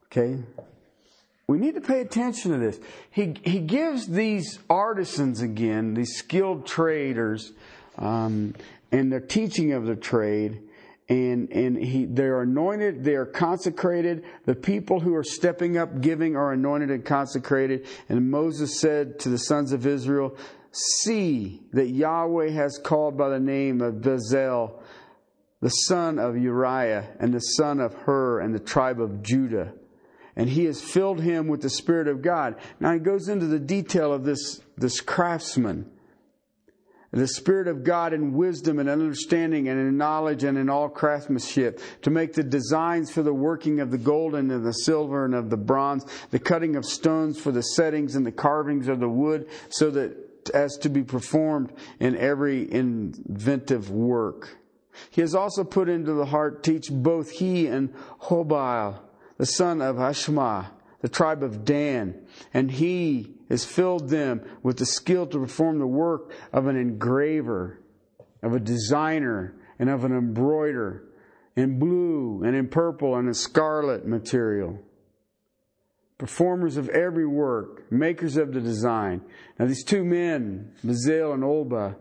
Okay? 0.07 0.39
We 1.47 1.59
need 1.59 1.75
to 1.75 1.81
pay 1.81 2.01
attention 2.01 2.53
to 2.53 2.59
this. 2.59 2.81
He, 3.11 3.35
he 3.45 3.61
gives 3.61 4.07
these 4.07 4.59
artisans 4.71 5.43
again, 5.43 5.95
these 5.95 6.17
skilled 6.17 6.67
traders, 6.67 7.53
um, 7.99 8.55
and 8.91 9.13
the 9.13 9.21
teaching 9.21 9.73
of 9.73 9.85
the 9.87 9.97
trade, 9.97 10.63
and 11.09 11.51
and 11.51 11.77
he 11.77 12.07
they're 12.07 12.41
anointed 12.41 13.05
they 13.05 13.15
are 13.15 13.27
consecrated 13.27 14.25
the 14.47 14.55
people 14.55 15.01
who 15.01 15.15
are 15.15 15.25
stepping 15.25 15.77
up 15.77 16.01
giving 16.01 16.35
are 16.35 16.53
anointed 16.53 16.91
and 16.91 17.05
consecrated 17.05 17.87
and 18.09 18.31
moses 18.31 18.81
said 18.81 19.19
to 19.19 19.29
the 19.29 19.39
sons 19.39 19.73
of 19.73 19.87
israel 19.87 20.35
see 20.71 21.61
that 21.73 21.89
yahweh 21.89 22.49
has 22.51 22.79
called 22.83 23.19
by 23.19 23.29
the 23.29 23.39
name 23.39 23.83
of 23.83 23.97
bezalel 23.97 24.81
the 25.61 25.69
son 25.69 26.19
of 26.19 26.39
uriah 26.39 27.07
and 27.21 27.35
the 27.35 27.41
son 27.41 27.81
of 27.81 27.93
hur 27.93 28.41
and 28.41 28.55
the 28.55 28.61
tribe 28.61 28.99
of 28.99 29.23
judah 29.23 29.75
and 30.37 30.49
he 30.49 30.65
has 30.65 30.81
filled 30.81 31.21
him 31.21 31.47
with 31.47 31.63
the 31.63 31.71
Spirit 31.71 32.09
of 32.09 32.23
God. 32.23 32.57
Now 32.81 32.93
he 32.93 32.99
goes 32.99 33.29
into 33.29 33.47
the 33.47 33.61
detail 33.61 34.13
of 34.13 34.25
this, 34.25 34.61
this 34.77 35.01
craftsman. 35.01 35.91
The 37.15 37.29
Spirit 37.29 37.69
of 37.69 37.85
God 37.85 38.13
in 38.13 38.35
wisdom 38.35 38.81
and 38.81 38.89
understanding 38.89 39.69
and 39.69 39.79
in 39.79 39.97
knowledge 39.97 40.43
and 40.43 40.59
in 40.59 40.69
all 40.69 40.89
craftsmanship 40.89 41.81
to 42.03 42.11
make 42.11 42.33
the 42.33 42.43
designs 42.43 43.13
for 43.13 43.23
the 43.23 43.33
working 43.33 43.79
of 43.79 43.93
the 43.93 43.99
gold 43.99 44.35
and 44.35 44.51
the 44.51 44.73
silver 44.73 45.25
and 45.25 45.35
of 45.35 45.49
the 45.49 45.57
bronze, 45.57 46.05
the 46.31 46.41
cutting 46.41 46.75
of 46.75 46.85
stones 46.85 47.41
for 47.41 47.53
the 47.53 47.63
settings 47.63 48.17
and 48.17 48.27
the 48.27 48.33
carvings 48.33 48.89
of 48.89 48.99
the 48.99 49.09
wood, 49.09 49.49
so 49.69 49.91
that 49.91 50.51
as 50.53 50.77
to 50.79 50.89
be 50.89 51.03
performed 51.03 51.73
in 52.01 52.17
every 52.17 52.71
inventive 52.71 53.91
work. 53.91 54.59
He 55.11 55.21
has 55.21 55.35
also 55.35 55.65
put 55.65 55.89
into 55.89 56.13
the 56.13 56.27
heart 56.27 56.63
teach 56.63 56.91
both 56.91 57.31
he 57.31 57.67
and 57.67 57.95
Hobile 58.19 59.01
the 59.37 59.47
son 59.47 59.83
of 59.83 59.97
Ashmah, 59.97 60.67
the 61.05 61.11
tribe 61.11 61.43
of 61.43 61.67
Dan, 61.67 62.15
and 62.55 62.71
he 62.71 63.35
has 63.51 63.63
filled 63.63 64.09
them 64.09 64.41
with 64.63 64.79
the 64.79 64.87
skill 64.87 65.27
to 65.27 65.39
perform 65.39 65.79
the 65.79 65.87
work 65.87 66.33
of 66.51 66.67
an 66.67 66.77
engraver, 66.77 67.79
of 68.43 68.55
a 68.55 68.59
designer, 68.59 69.55
and 69.79 69.91
of 69.91 70.07
an 70.07 70.17
embroiderer 70.17 71.05
in 71.57 71.79
blue 71.79 72.43
and 72.43 72.57
in 72.57 72.69
purple 72.69 73.17
and 73.17 73.29
in 73.29 73.35
scarlet 73.35 74.07
material. 74.07 74.79
Performers 76.17 76.79
of 76.79 76.89
every 76.89 77.27
work, 77.27 77.93
makers 77.93 78.39
of 78.39 78.55
the 78.55 78.61
design. 78.63 79.21
Now, 79.59 79.67
these 79.67 79.85
two 79.85 80.07
men, 80.07 80.73
Bezalel 80.83 81.35
and 81.35 81.45
Olba, 81.45 81.97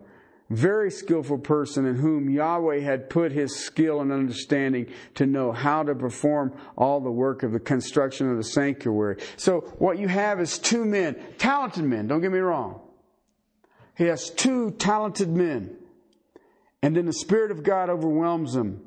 very 0.50 0.90
skillful 0.90 1.38
person 1.38 1.86
in 1.86 1.96
whom 1.96 2.28
Yahweh 2.28 2.80
had 2.80 3.08
put 3.08 3.32
his 3.32 3.56
skill 3.56 4.00
and 4.00 4.12
understanding 4.12 4.86
to 5.14 5.26
know 5.26 5.52
how 5.52 5.82
to 5.82 5.94
perform 5.94 6.52
all 6.76 7.00
the 7.00 7.10
work 7.10 7.42
of 7.42 7.52
the 7.52 7.60
construction 7.60 8.30
of 8.30 8.36
the 8.36 8.44
sanctuary. 8.44 9.16
So 9.36 9.60
what 9.78 9.98
you 9.98 10.08
have 10.08 10.40
is 10.40 10.58
two 10.58 10.84
men, 10.84 11.16
talented 11.38 11.84
men, 11.84 12.06
don't 12.06 12.20
get 12.20 12.32
me 12.32 12.38
wrong. 12.38 12.80
He 13.96 14.04
has 14.04 14.30
two 14.30 14.72
talented 14.72 15.30
men. 15.30 15.76
And 16.82 16.94
then 16.94 17.06
the 17.06 17.12
Spirit 17.14 17.50
of 17.50 17.62
God 17.62 17.88
overwhelms 17.88 18.52
them 18.52 18.82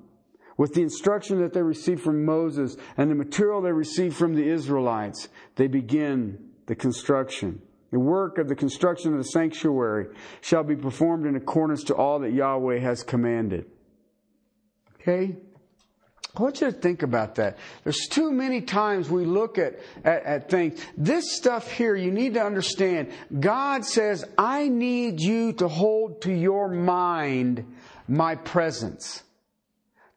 with 0.58 0.74
the 0.74 0.82
instruction 0.82 1.39
that 1.41 1.54
they 1.54 1.62
received 1.62 2.02
from 2.02 2.26
Moses 2.26 2.78
and 2.98 3.10
the 3.10 3.15
material 3.15 3.62
they 3.62 3.72
received 3.72 4.15
from 4.15 4.36
the 4.36 4.48
Israelites. 4.48 5.30
They 5.56 5.67
begin 5.67 6.50
the 6.67 6.76
construction. 6.76 7.62
The 7.91 8.00
work 8.00 8.38
of 8.38 8.47
the 8.47 8.56
construction 8.56 9.13
of 9.13 9.19
the 9.19 9.30
sanctuary 9.30 10.08
shall 10.41 10.63
be 10.63 10.76
performed 10.76 11.26
in 11.26 11.36
accordance 11.36 11.86
to 11.86 11.95
all 11.95 12.19
that 12.19 12.34
Yahweh 12.34 12.80
has 12.80 13.04
commanded. 13.04 13.65
Okay? 15.02 15.38
I 16.38 16.41
want 16.41 16.62
you 16.62 16.67
to 16.67 16.73
think 16.73 17.02
about 17.02 17.36
that. 17.36 17.58
There's 17.84 18.08
too 18.08 18.32
many 18.32 18.62
times 18.62 19.10
we 19.10 19.26
look 19.26 19.58
at, 19.58 19.80
at, 20.04 20.23
at, 20.23 20.50
things. 20.50 20.80
This 20.95 21.36
stuff 21.36 21.71
here, 21.71 21.95
you 21.95 22.12
need 22.12 22.36
to 22.36 22.43
understand. 22.43 23.12
God 23.39 23.86
says, 23.86 24.23
I 24.38 24.67
need 24.67 25.19
you 25.19 25.54
to 25.54 25.67
hold 25.67 26.21
to 26.23 26.32
your 26.32 26.69
mind 26.69 27.65
my 28.08 28.36
presence. 28.36 29.23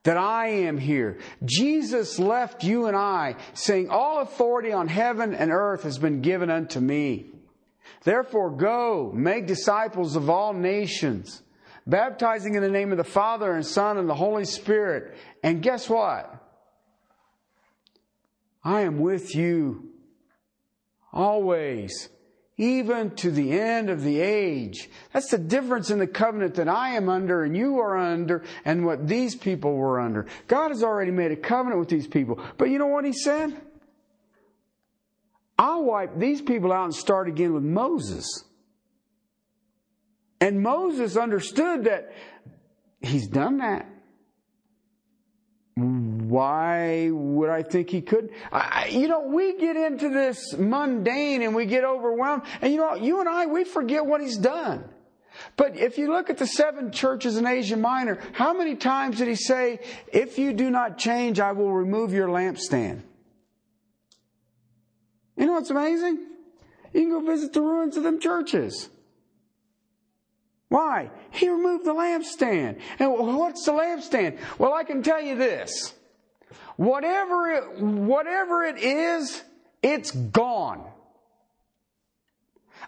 That 0.03 0.19
I 0.19 0.49
am 0.49 0.77
here. 0.77 1.19
Jesus 1.45 2.19
left 2.19 2.65
you 2.65 2.87
and 2.87 2.97
I 2.97 3.37
saying, 3.55 3.89
All 3.91 4.21
authority 4.21 4.73
on 4.73 4.89
heaven 4.89 5.35
and 5.35 5.51
earth 5.51 5.85
has 5.85 5.99
been 5.99 6.21
given 6.21 6.51
unto 6.51 6.81
me. 6.81 7.27
Therefore, 8.03 8.51
go, 8.51 9.13
make 9.15 9.47
disciples 9.47 10.17
of 10.17 10.31
all 10.31 10.53
nations, 10.55 11.43
baptizing 11.87 12.55
in 12.55 12.63
the 12.63 12.71
name 12.71 12.93
of 12.93 12.99
the 12.99 13.05
Father 13.05 13.53
and 13.53 13.65
Son 13.65 13.99
and 13.99 14.09
the 14.09 14.15
Holy 14.15 14.45
Spirit. 14.45 15.17
And 15.43 15.63
guess 15.63 15.89
what? 15.89 16.35
I 18.65 18.83
am 18.83 19.01
with 19.01 19.35
you 19.35 19.91
always, 21.13 22.09
even 22.57 23.11
to 23.17 23.31
the 23.31 23.53
end 23.59 23.91
of 23.91 24.03
the 24.03 24.21
age. 24.21 24.89
That's 25.13 25.31
the 25.31 25.39
difference 25.39 25.91
in 25.91 25.99
the 25.99 26.07
covenant 26.07 26.55
that 26.55 26.69
I 26.69 26.91
am 26.91 27.09
under 27.09 27.43
and 27.43 27.57
you 27.57 27.79
are 27.81 27.97
under 27.97 28.45
and 28.65 28.85
what 28.85 29.09
these 29.09 29.35
people 29.35 29.75
were 29.75 30.01
under. 30.01 30.27
God 30.47 30.71
has 30.71 30.83
already 30.83 31.11
made 31.11 31.33
a 31.33 31.37
covenant 31.37 31.81
with 31.81 31.89
these 31.89 32.07
people. 32.07 32.39
But 32.57 32.71
you 32.71 32.79
know 32.79 32.87
what 32.87 33.05
he 33.05 33.13
said? 33.13 33.61
I'll 35.61 35.85
wipe 35.85 36.19
these 36.19 36.41
people 36.41 36.73
out 36.73 36.87
and 36.87 36.95
start 36.95 37.29
again 37.29 37.53
with 37.53 37.63
Moses. 37.63 38.45
And 40.41 40.63
Moses 40.63 41.19
understood 41.19 41.85
that 41.85 42.15
he's 43.03 43.29
done 43.29 43.59
that. 43.59 43.87
Why 45.75 47.11
would 47.11 47.51
I 47.51 47.63
think 47.63 47.91
he 47.91 48.01
could? 48.01 48.31
I, 48.51 48.89
you 48.91 49.07
know, 49.07 49.21
we 49.21 49.59
get 49.59 49.77
into 49.77 50.09
this 50.09 50.57
mundane 50.57 51.43
and 51.43 51.55
we 51.55 51.67
get 51.67 51.85
overwhelmed. 51.85 52.45
And 52.63 52.73
you 52.73 52.79
know, 52.79 52.95
you 52.95 53.21
and 53.21 53.29
I, 53.29 53.45
we 53.45 53.65
forget 53.65 54.07
what 54.07 54.23
he's 54.23 54.39
done. 54.39 54.89
But 55.59 55.77
if 55.77 55.99
you 55.99 56.11
look 56.11 56.31
at 56.31 56.39
the 56.39 56.47
seven 56.47 56.91
churches 56.91 57.37
in 57.37 57.47
Asia 57.47 57.77
Minor, 57.77 58.19
how 58.33 58.55
many 58.55 58.77
times 58.77 59.19
did 59.19 59.29
he 59.29 59.35
say, 59.35 59.81
if 60.11 60.39
you 60.39 60.55
do 60.55 60.71
not 60.71 60.97
change, 60.97 61.39
I 61.39 61.53
will 61.53 61.71
remove 61.71 62.15
your 62.15 62.29
lampstand? 62.29 63.03
You 65.41 65.47
know 65.47 65.53
what's 65.55 65.71
amazing? 65.71 66.19
You 66.93 67.01
can 67.01 67.11
go 67.11 67.21
visit 67.21 67.55
the 67.55 67.63
ruins 67.63 67.97
of 67.97 68.03
them 68.03 68.21
churches. 68.21 68.91
Why? 70.69 71.11
He 71.31 71.49
removed 71.49 71.87
the 71.87 71.95
lampstand. 71.95 72.79
And 72.99 73.11
what's 73.11 73.65
the 73.65 73.73
lampstand? 73.73 74.39
Well, 74.59 74.75
I 74.75 74.85
can 74.85 75.03
tell 75.03 75.21
you 75.21 75.37
this. 75.37 75.95
Whatever 76.77 77.49
it, 77.49 77.81
whatever 77.81 78.65
it 78.65 78.79
is, 78.79 79.43
it's 79.83 80.11
gone. 80.11 80.85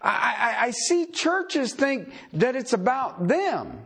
I, 0.02 0.10
I, 0.60 0.66
I 0.66 0.70
see 0.72 1.06
churches 1.06 1.72
think 1.72 2.12
that 2.34 2.54
it's 2.54 2.74
about 2.74 3.28
them. 3.28 3.80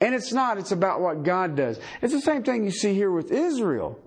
And 0.00 0.16
it's 0.16 0.32
not. 0.32 0.58
It's 0.58 0.72
about 0.72 1.00
what 1.00 1.22
God 1.22 1.54
does. 1.54 1.78
It's 2.02 2.12
the 2.12 2.20
same 2.20 2.42
thing 2.42 2.64
you 2.64 2.72
see 2.72 2.92
here 2.92 3.12
with 3.12 3.30
Israel. 3.30 4.00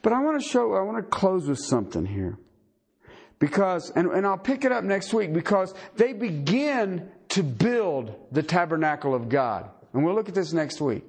But 0.00 0.14
I 0.14 0.22
want 0.22 0.42
to 0.42 0.48
show, 0.48 0.72
I 0.72 0.80
want 0.80 0.96
to 0.96 1.02
close 1.02 1.46
with 1.46 1.58
something 1.58 2.06
here. 2.06 2.38
Because, 3.38 3.90
and, 3.90 4.10
and 4.10 4.26
I'll 4.26 4.38
pick 4.38 4.64
it 4.64 4.72
up 4.72 4.84
next 4.84 5.12
week 5.12 5.32
because 5.32 5.74
they 5.96 6.12
begin 6.12 7.10
to 7.30 7.42
build 7.42 8.14
the 8.32 8.42
tabernacle 8.42 9.14
of 9.14 9.28
God. 9.28 9.68
And 9.92 10.04
we'll 10.04 10.14
look 10.14 10.28
at 10.28 10.34
this 10.34 10.52
next 10.52 10.80
week. 10.80 11.04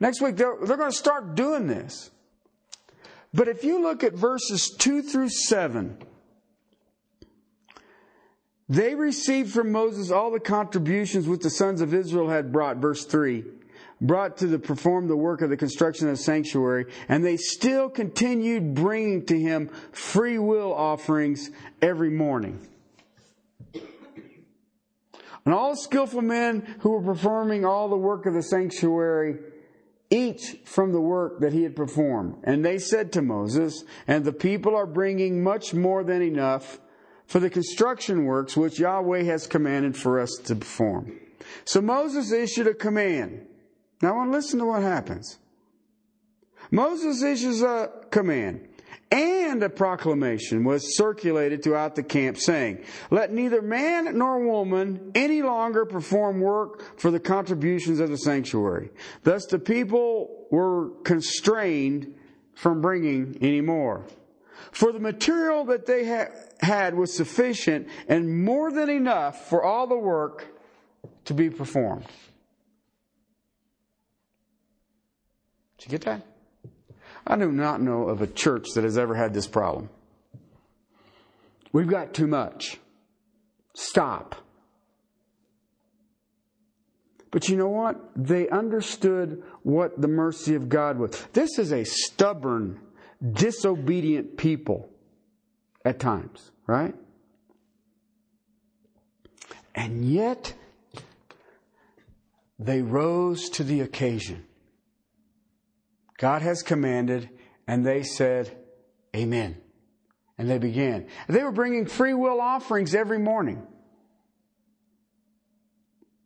Next 0.00 0.20
week, 0.20 0.36
they're, 0.36 0.56
they're 0.62 0.76
going 0.76 0.90
to 0.90 0.96
start 0.96 1.34
doing 1.34 1.66
this. 1.66 2.10
But 3.32 3.48
if 3.48 3.64
you 3.64 3.82
look 3.82 4.02
at 4.04 4.14
verses 4.14 4.70
2 4.78 5.02
through 5.02 5.28
7, 5.28 5.98
they 8.68 8.94
received 8.94 9.52
from 9.52 9.70
Moses 9.70 10.10
all 10.10 10.30
the 10.30 10.40
contributions 10.40 11.28
which 11.28 11.42
the 11.42 11.50
sons 11.50 11.80
of 11.80 11.94
Israel 11.94 12.28
had 12.28 12.52
brought, 12.52 12.78
verse 12.78 13.04
3 13.04 13.44
brought 14.00 14.36
to 14.38 14.46
the, 14.46 14.58
perform 14.58 15.08
the 15.08 15.16
work 15.16 15.40
of 15.42 15.50
the 15.50 15.56
construction 15.56 16.08
of 16.08 16.16
the 16.16 16.22
sanctuary, 16.22 16.86
and 17.08 17.24
they 17.24 17.36
still 17.36 17.88
continued 17.88 18.74
bringing 18.74 19.24
to 19.26 19.38
him 19.38 19.70
free 19.92 20.38
will 20.38 20.72
offerings 20.74 21.50
every 21.80 22.10
morning. 22.10 22.60
And 25.44 25.54
all 25.54 25.76
skillful 25.76 26.22
men 26.22 26.76
who 26.80 26.90
were 26.90 27.02
performing 27.02 27.64
all 27.64 27.88
the 27.88 27.96
work 27.96 28.26
of 28.26 28.34
the 28.34 28.42
sanctuary, 28.42 29.38
each 30.10 30.56
from 30.64 30.92
the 30.92 31.00
work 31.00 31.40
that 31.40 31.52
he 31.52 31.62
had 31.62 31.76
performed. 31.76 32.36
And 32.42 32.64
they 32.64 32.78
said 32.78 33.12
to 33.12 33.22
Moses, 33.22 33.84
And 34.08 34.24
the 34.24 34.32
people 34.32 34.74
are 34.74 34.86
bringing 34.86 35.42
much 35.44 35.72
more 35.72 36.02
than 36.02 36.20
enough 36.20 36.80
for 37.26 37.38
the 37.38 37.50
construction 37.50 38.24
works 38.24 38.56
which 38.56 38.80
Yahweh 38.80 39.22
has 39.22 39.46
commanded 39.46 39.96
for 39.96 40.20
us 40.20 40.30
to 40.44 40.56
perform. 40.56 41.20
So 41.64 41.80
Moses 41.80 42.32
issued 42.32 42.66
a 42.66 42.74
command 42.74 43.46
now, 44.02 44.24
to 44.24 44.30
listen 44.30 44.58
to 44.58 44.66
what 44.66 44.82
happens. 44.82 45.38
Moses 46.70 47.22
issues 47.22 47.62
a 47.62 47.90
command 48.10 48.68
and 49.10 49.62
a 49.62 49.68
proclamation 49.68 50.64
was 50.64 50.96
circulated 50.96 51.62
throughout 51.62 51.94
the 51.94 52.02
camp 52.02 52.36
saying, 52.38 52.84
Let 53.10 53.32
neither 53.32 53.62
man 53.62 54.18
nor 54.18 54.44
woman 54.44 55.12
any 55.14 55.42
longer 55.42 55.86
perform 55.86 56.40
work 56.40 56.98
for 56.98 57.10
the 57.10 57.20
contributions 57.20 58.00
of 58.00 58.10
the 58.10 58.18
sanctuary. 58.18 58.90
Thus 59.22 59.46
the 59.46 59.60
people 59.60 60.46
were 60.50 60.90
constrained 61.04 62.14
from 62.54 62.80
bringing 62.80 63.38
any 63.40 63.60
more. 63.60 64.04
For 64.72 64.92
the 64.92 64.98
material 64.98 65.64
that 65.66 65.86
they 65.86 66.06
ha- 66.06 66.32
had 66.60 66.94
was 66.94 67.14
sufficient 67.14 67.88
and 68.08 68.44
more 68.44 68.72
than 68.72 68.90
enough 68.90 69.48
for 69.48 69.62
all 69.62 69.86
the 69.86 69.96
work 69.96 70.48
to 71.26 71.34
be 71.34 71.48
performed. 71.48 72.06
Did 75.78 75.86
you 75.86 75.98
get 75.98 76.04
that? 76.06 76.26
I 77.26 77.36
do 77.36 77.50
not 77.50 77.80
know 77.80 78.08
of 78.08 78.22
a 78.22 78.26
church 78.26 78.68
that 78.74 78.84
has 78.84 78.96
ever 78.96 79.14
had 79.14 79.34
this 79.34 79.46
problem. 79.46 79.90
We've 81.72 81.88
got 81.88 82.14
too 82.14 82.26
much. 82.26 82.78
Stop. 83.74 84.36
But 87.30 87.48
you 87.48 87.56
know 87.56 87.68
what? 87.68 88.00
They 88.16 88.48
understood 88.48 89.42
what 89.62 90.00
the 90.00 90.08
mercy 90.08 90.54
of 90.54 90.68
God 90.68 90.98
was. 90.98 91.20
This 91.32 91.58
is 91.58 91.72
a 91.72 91.84
stubborn, 91.84 92.80
disobedient 93.32 94.36
people. 94.36 94.90
at 95.84 96.00
times, 96.00 96.50
right? 96.66 96.94
And 99.72 100.04
yet, 100.04 100.54
they 102.58 102.82
rose 102.82 103.48
to 103.50 103.62
the 103.62 103.82
occasion. 103.82 104.44
God 106.18 106.42
has 106.42 106.62
commanded, 106.62 107.28
and 107.66 107.84
they 107.84 108.02
said, 108.02 108.56
Amen. 109.14 109.56
And 110.38 110.50
they 110.50 110.58
began. 110.58 111.06
They 111.28 111.42
were 111.42 111.52
bringing 111.52 111.86
free 111.86 112.14
will 112.14 112.40
offerings 112.40 112.94
every 112.94 113.18
morning. 113.18 113.66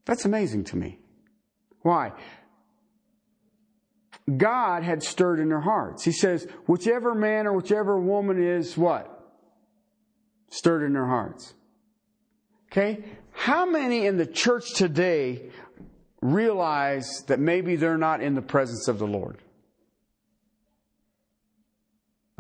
That's 0.04 0.24
amazing 0.24 0.64
to 0.64 0.76
me. 0.76 0.98
Why? 1.82 2.12
God 4.36 4.82
had 4.82 5.02
stirred 5.02 5.40
in 5.40 5.48
their 5.48 5.60
hearts. 5.60 6.04
He 6.04 6.12
says, 6.12 6.46
whichever 6.66 7.14
man 7.14 7.46
or 7.46 7.52
whichever 7.52 7.98
woman 7.98 8.42
is 8.42 8.76
what? 8.76 9.08
Stirred 10.50 10.84
in 10.84 10.92
their 10.92 11.06
hearts. 11.06 11.54
Okay? 12.70 13.04
How 13.32 13.66
many 13.66 14.06
in 14.06 14.16
the 14.16 14.26
church 14.26 14.74
today 14.74 15.50
realize 16.20 17.24
that 17.28 17.40
maybe 17.40 17.76
they're 17.76 17.98
not 17.98 18.20
in 18.20 18.34
the 18.34 18.42
presence 18.42 18.88
of 18.88 18.98
the 18.98 19.06
Lord? 19.06 19.38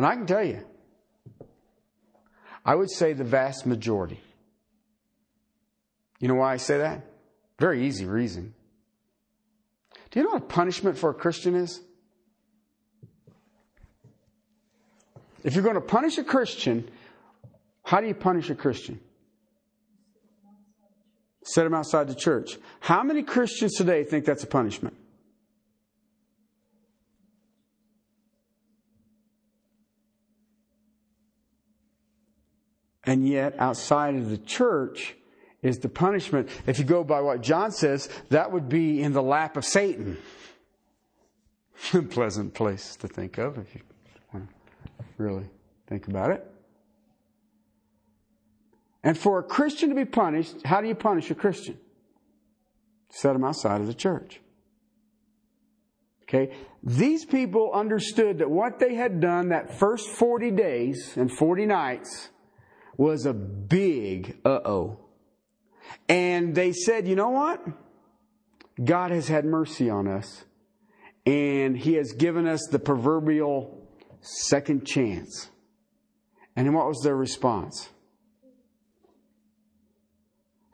And 0.00 0.06
I 0.06 0.14
can 0.14 0.24
tell 0.24 0.42
you, 0.42 0.64
I 2.64 2.74
would 2.74 2.90
say 2.90 3.12
the 3.12 3.22
vast 3.22 3.66
majority. 3.66 4.18
You 6.20 6.28
know 6.28 6.36
why 6.36 6.54
I 6.54 6.56
say 6.56 6.78
that? 6.78 7.04
Very 7.58 7.86
easy 7.86 8.06
reason. 8.06 8.54
Do 10.10 10.18
you 10.18 10.24
know 10.24 10.32
what 10.32 10.48
punishment 10.48 10.96
for 10.96 11.10
a 11.10 11.12
Christian 11.12 11.54
is? 11.54 11.82
If 15.44 15.52
you're 15.52 15.64
going 15.64 15.74
to 15.74 15.82
punish 15.82 16.16
a 16.16 16.24
Christian, 16.24 16.88
how 17.82 18.00
do 18.00 18.06
you 18.06 18.14
punish 18.14 18.48
a 18.48 18.54
Christian? 18.54 19.00
Set 21.44 21.66
him 21.66 21.74
outside 21.74 22.08
the 22.08 22.14
church. 22.14 22.56
How 22.80 23.02
many 23.02 23.22
Christians 23.22 23.74
today 23.74 24.04
think 24.04 24.24
that's 24.24 24.44
a 24.44 24.46
punishment? 24.46 24.96
And 33.10 33.26
yet, 33.26 33.56
outside 33.58 34.14
of 34.14 34.30
the 34.30 34.38
church 34.38 35.16
is 35.62 35.80
the 35.80 35.88
punishment. 35.88 36.48
If 36.68 36.78
you 36.78 36.84
go 36.84 37.02
by 37.02 37.20
what 37.20 37.40
John 37.40 37.72
says, 37.72 38.08
that 38.28 38.52
would 38.52 38.68
be 38.68 39.02
in 39.02 39.12
the 39.12 39.20
lap 39.20 39.56
of 39.56 39.64
Satan—a 39.64 40.16
Pleasant 42.02 42.54
place 42.54 42.94
to 42.94 43.08
think 43.08 43.36
of 43.38 43.58
if 43.58 43.74
you 43.74 43.80
want 44.32 44.48
to 44.48 44.54
really 45.18 45.48
think 45.88 46.06
about 46.06 46.30
it. 46.30 46.48
And 49.02 49.18
for 49.18 49.40
a 49.40 49.42
Christian 49.42 49.88
to 49.88 49.96
be 49.96 50.04
punished, 50.04 50.64
how 50.64 50.80
do 50.80 50.86
you 50.86 50.94
punish 50.94 51.32
a 51.32 51.34
Christian? 51.34 51.78
Set 53.08 53.32
them 53.32 53.42
outside 53.42 53.80
of 53.80 53.88
the 53.88 53.94
church. 53.94 54.40
Okay? 56.22 56.52
These 56.84 57.24
people 57.24 57.72
understood 57.74 58.38
that 58.38 58.48
what 58.48 58.78
they 58.78 58.94
had 58.94 59.18
done 59.18 59.48
that 59.48 59.80
first 59.80 60.08
40 60.10 60.52
days 60.52 61.16
and 61.16 61.28
40 61.28 61.66
nights 61.66 62.28
was 63.00 63.24
a 63.24 63.32
big 63.32 64.36
uh 64.44 64.60
oh. 64.66 64.98
And 66.06 66.54
they 66.54 66.72
said, 66.72 67.08
you 67.08 67.16
know 67.16 67.30
what? 67.30 67.64
God 68.84 69.10
has 69.10 69.26
had 69.26 69.46
mercy 69.46 69.88
on 69.88 70.06
us, 70.06 70.44
and 71.24 71.78
He 71.78 71.94
has 71.94 72.12
given 72.12 72.46
us 72.46 72.68
the 72.70 72.78
proverbial 72.78 73.88
second 74.20 74.86
chance. 74.86 75.48
And 76.54 76.74
what 76.74 76.86
was 76.86 77.00
their 77.02 77.16
response? 77.16 77.88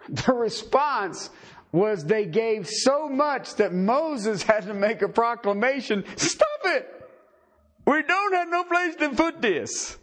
The 0.08 0.34
response 0.34 1.30
was 1.72 2.04
they 2.04 2.26
gave 2.26 2.68
so 2.68 3.08
much 3.08 3.56
that 3.56 3.72
Moses 3.72 4.42
had 4.42 4.66
to 4.66 4.74
make 4.74 5.02
a 5.02 5.08
proclamation 5.08 6.04
stop 6.16 6.48
it! 6.64 6.88
We 7.86 8.02
don't 8.02 8.34
have 8.34 8.48
no 8.48 8.64
place 8.64 8.96
to 8.96 9.10
put 9.10 9.40
this. 9.42 9.96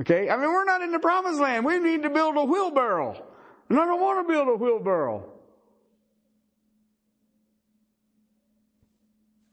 Okay? 0.00 0.30
I 0.30 0.36
mean, 0.36 0.48
we're 0.48 0.64
not 0.64 0.82
in 0.82 0.92
the 0.92 0.98
promised 0.98 1.40
land. 1.40 1.64
We 1.64 1.78
need 1.78 2.02
to 2.02 2.10
build 2.10 2.36
a 2.36 2.44
wheelbarrow. 2.44 3.22
And 3.68 3.78
I 3.78 3.84
don't 3.84 4.00
want 4.00 4.26
to 4.26 4.32
build 4.32 4.48
a 4.48 4.54
wheelbarrow. 4.56 5.30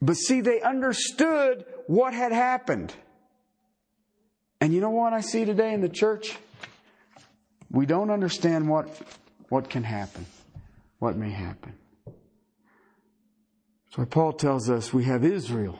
But 0.01 0.15
see, 0.15 0.41
they 0.41 0.61
understood 0.61 1.65
what 1.87 2.13
had 2.13 2.31
happened. 2.31 2.93
And 4.61 4.73
you 4.73 4.79
know 4.79 4.89
what 4.89 5.13
I 5.13 5.21
see 5.21 5.45
today 5.45 5.73
in 5.73 5.81
the 5.81 5.89
church? 5.89 6.37
We 7.69 7.85
don't 7.85 8.09
understand 8.09 8.69
what, 8.69 8.89
what 9.49 9.69
can 9.69 9.83
happen, 9.83 10.25
what 10.99 11.17
may 11.17 11.29
happen. 11.29 11.73
So 13.89 14.05
Paul 14.05 14.33
tells 14.33 14.69
us 14.69 14.93
we 14.93 15.03
have 15.05 15.25
Israel. 15.25 15.77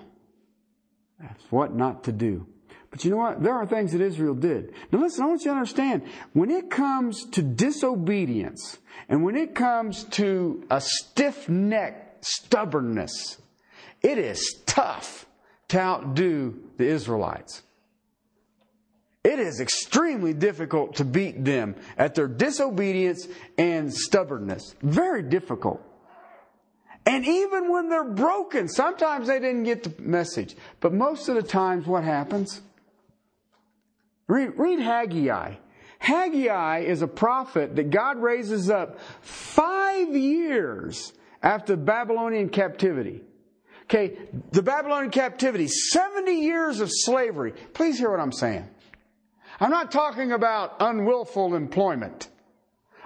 That's 1.19 1.43
what 1.49 1.73
not 1.73 2.03
to 2.05 2.11
do. 2.11 2.47
But 2.89 3.03
you 3.03 3.11
know 3.11 3.17
what? 3.17 3.43
There 3.43 3.53
are 3.53 3.65
things 3.65 3.91
that 3.91 4.01
Israel 4.01 4.33
did. 4.33 4.73
Now 4.91 4.99
listen, 4.99 5.23
I 5.23 5.27
want 5.27 5.41
you 5.41 5.51
to 5.51 5.57
understand, 5.57 6.03
when 6.33 6.49
it 6.49 6.69
comes 6.69 7.25
to 7.31 7.41
disobedience, 7.41 8.77
and 9.09 9.23
when 9.23 9.35
it 9.35 9.55
comes 9.55 10.05
to 10.05 10.63
a 10.69 10.81
stiff 10.81 11.47
neck 11.49 12.17
stubbornness, 12.21 13.41
it 14.01 14.17
is 14.17 14.61
tough 14.65 15.25
to 15.69 15.79
outdo 15.79 16.59
the 16.77 16.85
Israelites. 16.85 17.63
It 19.23 19.39
is 19.39 19.59
extremely 19.59 20.33
difficult 20.33 20.95
to 20.95 21.03
beat 21.05 21.43
them 21.43 21.75
at 21.97 22.15
their 22.15 22.29
disobedience 22.29 23.27
and 23.57 23.93
stubbornness. 23.93 24.75
Very 24.81 25.21
difficult. 25.21 25.81
And 27.05 27.25
even 27.25 27.71
when 27.71 27.89
they're 27.89 28.03
broken, 28.03 28.67
sometimes 28.69 29.27
they 29.27 29.39
didn't 29.39 29.63
get 29.63 29.83
the 29.83 30.01
message. 30.01 30.55
But 30.79 30.93
most 30.93 31.27
of 31.27 31.35
the 31.35 31.43
times, 31.43 31.85
what 31.85 32.03
happens? 32.03 32.61
Read, 34.27 34.57
read 34.57 34.79
Haggai. 34.79 35.55
Haggai 35.99 36.79
is 36.79 37.01
a 37.01 37.07
prophet 37.07 37.75
that 37.75 37.89
God 37.89 38.21
raises 38.21 38.69
up 38.69 38.99
five 39.21 40.15
years 40.15 41.13
after 41.41 41.75
Babylonian 41.75 42.49
captivity. 42.49 43.21
Okay, 43.83 44.17
the 44.51 44.61
Babylonian 44.61 45.11
captivity, 45.11 45.67
70 45.67 46.41
years 46.41 46.81
of 46.81 46.89
slavery. 46.91 47.53
Please 47.73 47.97
hear 47.97 48.11
what 48.11 48.19
I'm 48.19 48.33
saying. 48.33 48.67
I'm 49.59 49.71
not 49.71 49.91
talking 49.91 50.33
about 50.33 50.75
unwillful 50.81 51.55
employment. 51.55 52.27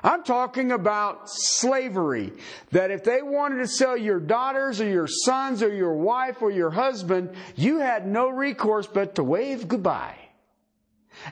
I'm 0.04 0.24
talking 0.24 0.72
about 0.72 1.30
slavery. 1.30 2.34
That 2.72 2.90
if 2.90 3.04
they 3.04 3.22
wanted 3.22 3.58
to 3.58 3.68
sell 3.68 3.96
your 3.96 4.20
daughters 4.20 4.82
or 4.82 4.90
your 4.90 5.08
sons 5.08 5.62
or 5.62 5.72
your 5.72 5.94
wife 5.94 6.42
or 6.42 6.50
your 6.50 6.72
husband, 6.72 7.36
you 7.56 7.78
had 7.78 8.08
no 8.08 8.30
recourse 8.30 8.88
but 8.88 9.16
to 9.16 9.24
wave 9.24 9.68
goodbye. 9.68 10.18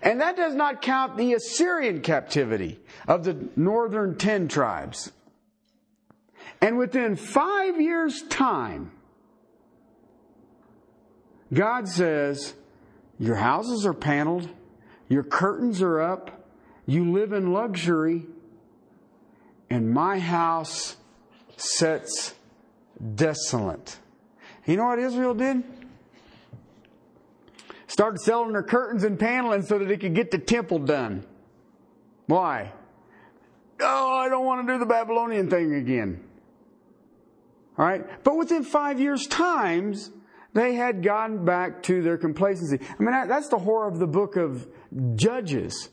And 0.02 0.22
that 0.22 0.36
does 0.36 0.56
not 0.56 0.82
count 0.82 1.18
the 1.18 1.34
Assyrian 1.34 2.02
captivity 2.02 2.80
of 3.08 3.24
the 3.24 3.50
northern 3.56 4.18
ten 4.18 4.48
tribes. 4.48 5.12
And 6.62 6.78
within 6.78 7.16
five 7.16 7.80
years' 7.80 8.22
time, 8.24 8.92
God 11.54 11.88
says, 11.88 12.54
Your 13.18 13.36
houses 13.36 13.86
are 13.86 13.94
paneled, 13.94 14.50
your 15.08 15.24
curtains 15.24 15.82
are 15.82 16.00
up, 16.00 16.48
you 16.86 17.12
live 17.12 17.34
in 17.34 17.54
luxury, 17.54 18.26
and 19.70 19.92
my 19.92 20.20
house 20.20 20.98
sits 21.58 22.34
desolate. 23.16 23.98
You 24.66 24.78
know 24.78 24.86
what 24.86 25.00
Israel 25.00 25.34
did? 25.34 25.64
Started 27.90 28.20
selling 28.22 28.54
their 28.54 28.64
curtains 28.64 29.04
and 29.04 29.20
paneling 29.20 29.64
so 29.64 29.78
that 29.80 29.88
they 29.88 29.98
could 29.98 30.16
get 30.16 30.32
the 30.32 30.38
temple 30.38 30.80
done. 30.80 31.26
Why? 32.28 32.72
Oh, 33.82 34.14
I 34.14 34.30
don't 34.30 34.46
want 34.46 34.66
to 34.66 34.74
do 34.74 34.80
the 34.80 34.86
Babylonian 34.86 35.50
thing 35.50 35.74
again. 35.74 36.24
All 37.78 37.86
right? 37.86 38.24
But 38.24 38.38
within 38.38 38.64
five 38.64 39.00
years' 39.00 39.26
times, 39.26 40.12
they 40.54 40.76
had 40.76 41.02
gotten 41.04 41.44
back 41.46 41.84
to 41.84 42.02
their 42.02 42.18
complacency. 42.18 42.80
I 42.82 43.04
mean, 43.04 43.28
that's 43.28 43.50
the 43.50 43.58
horror 43.58 43.88
of 43.88 44.00
the 44.00 44.08
book 44.08 44.36
of 44.36 44.68
Judges 45.16 45.90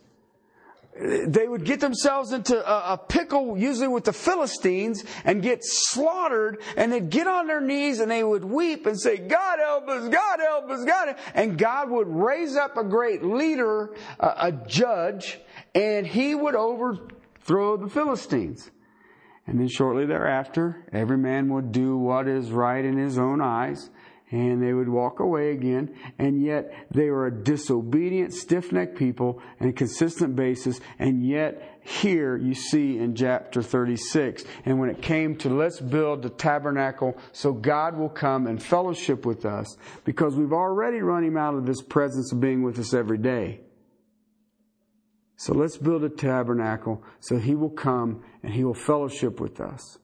they 0.98 1.46
would 1.46 1.64
get 1.64 1.80
themselves 1.80 2.32
into 2.32 2.56
a, 2.66 2.96
pickle, 2.96 3.58
usually 3.58 3.88
with 3.88 4.04
the 4.04 4.12
Philistines, 4.12 5.04
and 5.24 5.42
get 5.42 5.60
slaughtered, 5.62 6.62
and 6.76 6.92
they'd 6.92 7.10
get 7.10 7.26
on 7.26 7.46
their 7.46 7.60
knees 7.60 8.00
and 8.00 8.10
they 8.10 8.24
would 8.24 8.44
weep 8.44 8.86
and 8.86 8.98
say, 8.98 9.18
God 9.18 9.58
help 9.58 9.88
us, 9.88 10.08
God 10.08 10.40
help 10.40 10.70
us, 10.70 10.84
God 10.84 11.08
help. 11.08 11.18
And 11.34 11.58
God 11.58 11.90
would 11.90 12.08
raise 12.08 12.56
up 12.56 12.76
a 12.76 12.84
great 12.84 13.22
leader, 13.22 13.94
a, 14.18 14.34
a 14.38 14.52
judge, 14.52 15.38
and 15.74 16.06
he 16.06 16.34
would 16.34 16.54
overthrow 16.54 17.76
the 17.76 17.88
Philistines. 17.88 18.70
And 19.46 19.60
then 19.60 19.68
shortly 19.68 20.06
thereafter, 20.06 20.84
every 20.92 21.18
man 21.18 21.52
would 21.52 21.70
do 21.72 21.96
what 21.96 22.26
is 22.26 22.50
right 22.50 22.84
in 22.84 22.96
his 22.96 23.18
own 23.18 23.40
eyes, 23.40 23.90
and 24.30 24.60
they 24.60 24.72
would 24.72 24.88
walk 24.88 25.20
away 25.20 25.52
again, 25.52 25.94
and 26.18 26.42
yet 26.42 26.72
they 26.90 27.10
were 27.10 27.26
a 27.26 27.44
disobedient, 27.44 28.32
stiff 28.32 28.72
necked 28.72 28.96
people 28.96 29.40
on 29.60 29.68
a 29.68 29.72
consistent 29.72 30.34
basis, 30.34 30.80
and 30.98 31.24
yet 31.24 31.80
here 31.82 32.36
you 32.36 32.52
see 32.52 32.98
in 32.98 33.14
chapter 33.14 33.62
36. 33.62 34.44
And 34.64 34.80
when 34.80 34.90
it 34.90 35.00
came 35.00 35.36
to 35.38 35.48
let's 35.48 35.80
build 35.80 36.22
the 36.22 36.30
tabernacle 36.30 37.16
so 37.32 37.52
God 37.52 37.96
will 37.96 38.08
come 38.08 38.48
and 38.48 38.60
fellowship 38.60 39.24
with 39.24 39.46
us, 39.46 39.76
because 40.04 40.34
we've 40.34 40.52
already 40.52 41.00
run 41.00 41.24
him 41.24 41.36
out 41.36 41.54
of 41.54 41.66
his 41.66 41.82
presence 41.82 42.32
of 42.32 42.40
being 42.40 42.62
with 42.62 42.78
us 42.80 42.94
every 42.94 43.18
day. 43.18 43.60
So 45.36 45.52
let's 45.54 45.76
build 45.76 46.02
a 46.02 46.08
tabernacle 46.08 47.04
so 47.20 47.38
he 47.38 47.54
will 47.54 47.70
come 47.70 48.24
and 48.42 48.52
he 48.52 48.64
will 48.64 48.74
fellowship 48.74 49.38
with 49.38 49.60
us 49.60 49.98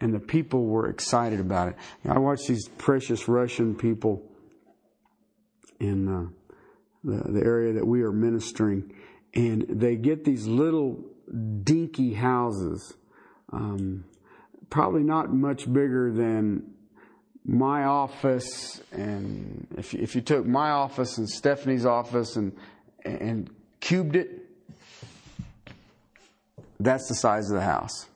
and 0.00 0.14
the 0.14 0.20
people 0.20 0.64
were 0.64 0.88
excited 0.88 1.40
about 1.40 1.68
it. 1.68 1.76
I 2.08 2.18
watched 2.18 2.48
these 2.48 2.68
precious 2.78 3.28
Russian 3.28 3.74
people 3.74 4.22
in 5.78 6.08
uh, 6.08 6.26
the, 7.04 7.32
the 7.32 7.44
area 7.44 7.74
that 7.74 7.86
we 7.86 8.02
are 8.02 8.12
ministering, 8.12 8.92
and 9.34 9.64
they 9.68 9.96
get 9.96 10.24
these 10.24 10.46
little 10.46 11.04
dinky 11.62 12.14
houses, 12.14 12.94
um, 13.52 14.04
probably 14.68 15.02
not 15.02 15.32
much 15.32 15.70
bigger 15.70 16.12
than 16.12 16.74
my 17.44 17.84
office, 17.84 18.82
and 18.92 19.66
if 19.78 19.94
if 19.94 20.14
you 20.14 20.20
took 20.20 20.46
my 20.46 20.70
office 20.70 21.16
and 21.18 21.28
Stephanie's 21.28 21.86
office 21.86 22.36
and 22.36 22.52
and 23.04 23.50
cubed 23.80 24.14
it, 24.14 24.46
that's 26.78 27.08
the 27.08 27.14
size 27.14 27.50
of 27.50 27.56
the 27.56 27.64
house. 27.64 28.09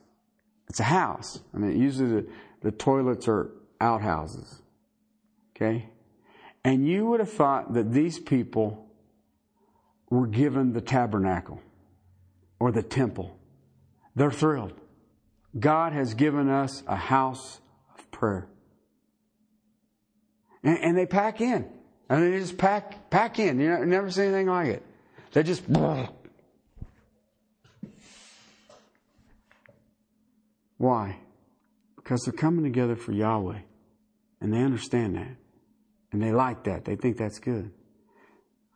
It's 0.67 0.79
a 0.79 0.83
house. 0.83 1.39
I 1.53 1.57
mean, 1.57 1.79
usually 1.79 2.21
the, 2.21 2.27
the 2.61 2.71
toilets 2.71 3.27
are 3.27 3.51
outhouses. 3.79 4.61
Okay? 5.55 5.89
And 6.63 6.87
you 6.87 7.05
would 7.05 7.19
have 7.19 7.31
thought 7.31 7.73
that 7.73 7.91
these 7.91 8.19
people 8.19 8.89
were 10.09 10.27
given 10.27 10.73
the 10.73 10.81
tabernacle 10.81 11.61
or 12.59 12.71
the 12.71 12.83
temple. 12.83 13.37
They're 14.15 14.31
thrilled. 14.31 14.73
God 15.57 15.93
has 15.93 16.13
given 16.13 16.49
us 16.49 16.83
a 16.87 16.95
house 16.95 17.59
of 17.97 18.09
prayer. 18.11 18.47
And, 20.63 20.79
and 20.79 20.97
they 20.97 21.05
pack 21.05 21.39
in. 21.41 21.69
And 22.09 22.33
they 22.33 22.39
just 22.39 22.57
pack, 22.57 23.09
pack 23.09 23.39
in. 23.39 23.59
You 23.59 23.85
never 23.85 24.09
see 24.11 24.23
anything 24.23 24.47
like 24.47 24.67
it. 24.67 24.83
They 25.31 25.43
just, 25.43 25.63
Why? 30.85 31.17
Because 31.95 32.21
they're 32.21 32.31
coming 32.31 32.63
together 32.63 32.95
for 32.95 33.11
Yahweh. 33.11 33.57
And 34.39 34.53
they 34.53 34.61
understand 34.61 35.15
that. 35.15 35.35
And 36.11 36.21
they 36.21 36.31
like 36.31 36.65
that. 36.65 36.85
They 36.85 36.95
think 36.95 37.17
that's 37.17 37.39
good. 37.39 37.71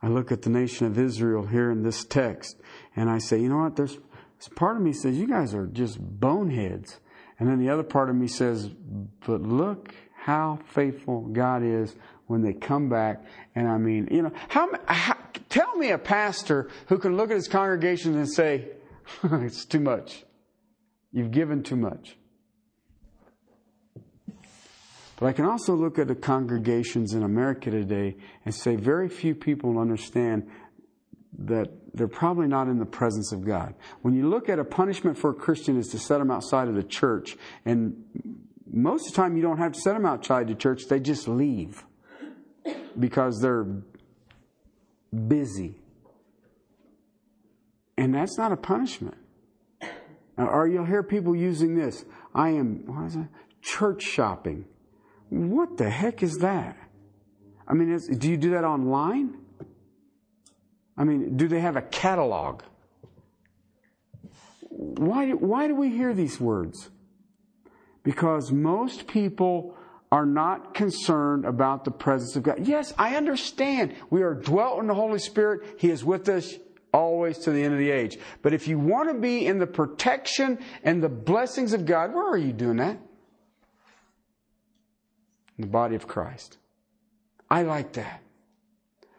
I 0.01 0.07
look 0.07 0.31
at 0.31 0.41
the 0.41 0.49
nation 0.49 0.87
of 0.87 0.97
Israel 0.97 1.45
here 1.45 1.69
in 1.69 1.83
this 1.83 2.03
text 2.03 2.59
and 2.95 3.11
I 3.11 3.19
say, 3.19 3.39
you 3.39 3.47
know 3.47 3.59
what? 3.59 3.75
There's, 3.75 3.93
there's 3.93 4.49
part 4.55 4.77
of 4.77 4.81
me 4.81 4.91
says, 4.91 5.17
you 5.17 5.27
guys 5.27 5.53
are 5.53 5.67
just 5.67 5.99
boneheads. 5.99 6.99
And 7.37 7.47
then 7.47 7.59
the 7.59 7.69
other 7.69 7.83
part 7.83 8.09
of 8.09 8.15
me 8.15 8.27
says, 8.27 8.71
but 9.27 9.43
look 9.43 9.93
how 10.15 10.57
faithful 10.65 11.27
God 11.27 11.61
is 11.63 11.95
when 12.25 12.41
they 12.41 12.53
come 12.53 12.89
back. 12.89 13.23
And 13.53 13.67
I 13.67 13.77
mean, 13.77 14.07
you 14.09 14.23
know, 14.23 14.31
how, 14.47 14.67
how 14.87 15.15
tell 15.49 15.75
me 15.75 15.91
a 15.91 15.99
pastor 15.99 16.69
who 16.87 16.97
can 16.97 17.17
look 17.17 17.29
at 17.29 17.35
his 17.35 17.47
congregation 17.47 18.15
and 18.15 18.27
say, 18.27 18.69
it's 19.23 19.63
too 19.63 19.79
much. 19.79 20.23
You've 21.11 21.31
given 21.31 21.63
too 21.63 21.75
much. 21.75 22.17
But 25.19 25.27
I 25.27 25.33
can 25.33 25.45
also 25.45 25.75
look 25.75 25.99
at 25.99 26.07
the 26.07 26.15
congregations 26.15 27.13
in 27.13 27.23
America 27.23 27.69
today 27.69 28.15
and 28.45 28.55
say 28.55 28.75
very 28.75 29.09
few 29.09 29.35
people 29.35 29.77
understand 29.77 30.47
that 31.39 31.69
they're 31.93 32.07
probably 32.07 32.47
not 32.47 32.67
in 32.67 32.79
the 32.79 32.85
presence 32.85 33.31
of 33.33 33.45
God. 33.45 33.75
When 34.01 34.15
you 34.15 34.29
look 34.29 34.47
at 34.47 34.59
a 34.59 34.63
punishment 34.63 35.17
for 35.17 35.31
a 35.31 35.33
Christian 35.33 35.77
is 35.77 35.89
to 35.89 35.99
set 35.99 36.19
them 36.19 36.31
outside 36.31 36.69
of 36.69 36.75
the 36.75 36.83
church, 36.83 37.35
and 37.65 38.03
most 38.71 39.07
of 39.07 39.13
the 39.13 39.21
time 39.21 39.35
you 39.35 39.41
don't 39.41 39.57
have 39.57 39.73
to 39.73 39.81
set 39.81 39.93
them 39.93 40.05
outside 40.05 40.47
the 40.47 40.55
church, 40.55 40.83
they 40.89 40.99
just 40.99 41.27
leave 41.27 41.83
because 42.97 43.41
they're 43.41 43.67
busy. 45.27 45.75
And 47.97 48.13
that's 48.13 48.37
not 48.37 48.53
a 48.53 48.57
punishment. 48.57 49.17
Or 50.39 50.67
you'll 50.67 50.85
hear 50.85 51.03
people 51.03 51.35
using 51.35 51.75
this. 51.75 52.05
I 52.33 52.49
am, 52.51 52.83
what 52.85 53.05
is 53.07 53.15
it? 53.17 53.27
Church 53.61 54.01
shopping. 54.01 54.65
What 55.29 55.77
the 55.77 55.89
heck 55.89 56.23
is 56.23 56.37
that? 56.37 56.77
I 57.67 57.73
mean, 57.73 57.99
do 58.17 58.29
you 58.29 58.37
do 58.37 58.51
that 58.51 58.63
online? 58.63 59.37
I 60.97 61.03
mean, 61.03 61.35
do 61.35 61.47
they 61.47 61.59
have 61.59 61.75
a 61.75 61.81
catalog? 61.81 62.63
Why, 64.69 65.31
why 65.31 65.67
do 65.67 65.75
we 65.75 65.89
hear 65.89 66.13
these 66.13 66.39
words? 66.39 66.89
Because 68.03 68.51
most 68.51 69.07
people 69.07 69.75
are 70.11 70.25
not 70.25 70.73
concerned 70.73 71.45
about 71.45 71.83
the 71.83 71.91
presence 71.91 72.35
of 72.35 72.43
God. 72.43 72.65
Yes, 72.65 72.93
I 72.97 73.17
understand. 73.17 73.93
We 74.09 74.23
are 74.23 74.33
dwelt 74.33 74.79
in 74.79 74.87
the 74.87 74.95
Holy 74.95 75.19
Spirit. 75.19 75.75
He 75.77 75.89
is 75.89 76.03
with 76.03 76.27
us 76.29 76.55
always 76.93 77.37
to 77.39 77.51
the 77.51 77.63
end 77.63 77.73
of 77.73 77.79
the 77.79 77.91
age. 77.91 78.17
But 78.41 78.53
if 78.53 78.67
you 78.67 78.79
want 78.79 79.09
to 79.09 79.15
be 79.19 79.45
in 79.45 79.59
the 79.59 79.67
protection 79.67 80.59
and 80.83 81.03
the 81.03 81.09
blessings 81.09 81.73
of 81.73 81.85
God, 81.85 82.13
where 82.13 82.27
are 82.27 82.37
you 82.37 82.53
doing 82.53 82.77
that? 82.77 82.97
In 85.57 85.61
the 85.61 85.67
body 85.67 85.95
of 85.95 86.07
Christ. 86.07 86.57
I 87.49 87.63
like 87.63 87.93
that. 87.93 88.21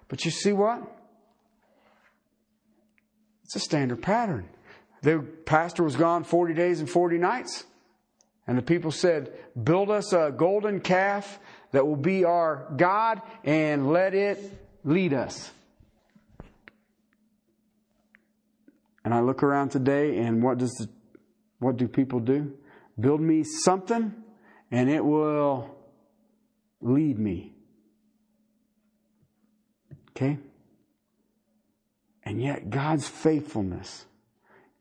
But 0.08 0.24
you 0.24 0.30
see 0.30 0.52
what? 0.52 0.82
It's 3.44 3.56
a 3.56 3.60
standard 3.60 4.02
pattern. 4.02 4.48
The 5.02 5.18
pastor 5.44 5.82
was 5.82 5.96
gone 5.96 6.24
40 6.24 6.54
days 6.54 6.80
and 6.80 6.88
40 6.88 7.18
nights. 7.18 7.64
And 8.46 8.58
the 8.58 8.62
people 8.62 8.90
said, 8.90 9.32
Build 9.62 9.90
us 9.90 10.12
a 10.12 10.32
golden 10.36 10.80
calf 10.80 11.38
that 11.72 11.86
will 11.86 11.96
be 11.96 12.24
our 12.24 12.72
God 12.76 13.22
and 13.44 13.92
let 13.92 14.14
it 14.14 14.38
lead 14.84 15.14
us. 15.14 15.50
And 19.10 19.18
I 19.18 19.22
look 19.22 19.42
around 19.42 19.70
today 19.70 20.18
and 20.18 20.40
what 20.40 20.58
does 20.58 20.70
the, 20.78 20.88
what 21.58 21.76
do 21.76 21.88
people 21.88 22.20
do? 22.20 22.56
Build 23.00 23.20
me 23.20 23.42
something 23.42 24.14
and 24.70 24.88
it 24.88 25.04
will 25.04 25.74
lead 26.80 27.18
me. 27.18 27.52
Okay? 30.10 30.38
And 32.22 32.40
yet 32.40 32.70
God's 32.70 33.08
faithfulness, 33.08 34.04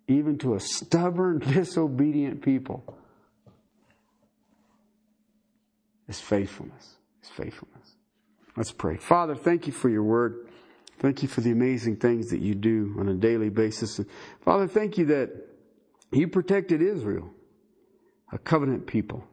even 0.08 0.38
to 0.38 0.54
a 0.54 0.60
stubborn, 0.60 1.40
disobedient 1.54 2.44
people, 2.44 2.84
is 6.08 6.20
faithfulness. 6.20 6.98
Is 7.24 7.30
faithfulness. 7.30 7.96
Let's 8.56 8.72
pray. 8.72 8.98
Father, 8.98 9.34
thank 9.34 9.66
you 9.66 9.74
for 9.74 9.90
your 9.90 10.04
word. 10.04 10.49
Thank 11.00 11.24
you 11.24 11.30
for 11.30 11.40
the 11.40 11.52
amazing 11.52 11.96
things 11.96 12.30
that 12.32 12.42
you 12.42 12.54
do 12.54 12.94
on 13.00 13.08
a 13.08 13.14
daily 13.14 13.50
basis. 13.50 14.02
Father, 14.42 14.68
thank 14.68 14.98
you 14.98 15.06
that 15.06 15.30
you 16.12 16.28
protected 16.28 16.82
Israel, 16.82 17.32
a 18.34 18.38
covenant 18.38 18.86
people. 18.86 19.24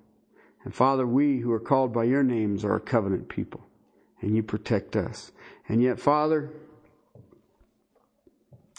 And 0.62 0.73
Father, 0.73 1.05
we 1.05 1.39
who 1.39 1.51
are 1.51 1.61
called 1.61 1.93
by 1.93 2.05
your 2.05 2.23
names 2.23 2.64
are 2.64 2.77
a 2.77 2.81
covenant 2.81 3.29
people, 3.29 3.67
and 4.21 4.37
you 4.37 4.45
protect 4.45 4.95
us. 4.95 5.33
And 5.69 5.83
yet, 5.83 5.99
Father, 5.99 6.51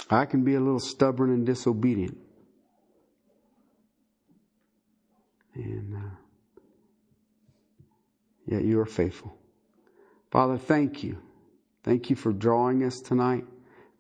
I 0.10 0.24
can 0.26 0.46
be 0.46 0.56
a 0.56 0.60
little 0.62 0.80
stubborn 0.80 1.32
and 1.32 1.46
disobedient. 1.46 2.18
And 5.56 5.94
uh, 5.94 6.16
yet 8.46 8.64
you 8.64 8.80
are 8.80 8.86
faithful. 8.86 9.38
Father, 10.32 10.58
thank 10.58 11.04
you 11.04 11.18
Thank 11.88 12.10
you 12.10 12.18
for 12.18 12.34
drawing 12.34 12.84
us 12.84 13.00
tonight. 13.00 13.46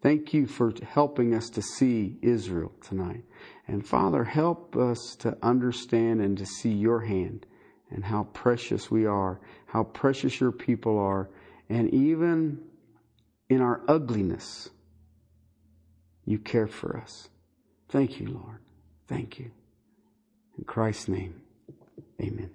Thank 0.01 0.33
you 0.33 0.45
for 0.45 0.73
helping 0.85 1.33
us 1.33 1.49
to 1.51 1.61
see 1.61 2.17
Israel 2.21 2.73
tonight. 2.81 3.23
And 3.65 3.87
Father, 3.87 4.25
help 4.25 4.75
us 4.75 5.15
to 5.19 5.37
understand 5.41 6.19
and 6.19 6.37
to 6.37 6.45
see 6.45 6.73
your 6.73 6.99
hand 6.99 7.45
and 7.89 8.03
how 8.03 8.25
precious 8.33 8.91
we 8.91 9.05
are, 9.05 9.39
how 9.67 9.85
precious 9.85 10.41
your 10.41 10.51
people 10.51 10.99
are, 10.99 11.29
and 11.69 11.89
even 11.93 12.59
in 13.47 13.61
our 13.61 13.81
ugliness, 13.87 14.69
you 16.25 16.39
care 16.39 16.67
for 16.67 16.97
us. 16.97 17.29
Thank 17.87 18.19
you, 18.19 18.27
Lord. 18.27 18.59
Thank 19.07 19.39
you. 19.39 19.49
In 20.57 20.65
Christ's 20.65 21.07
name, 21.07 21.41
amen. 22.19 22.49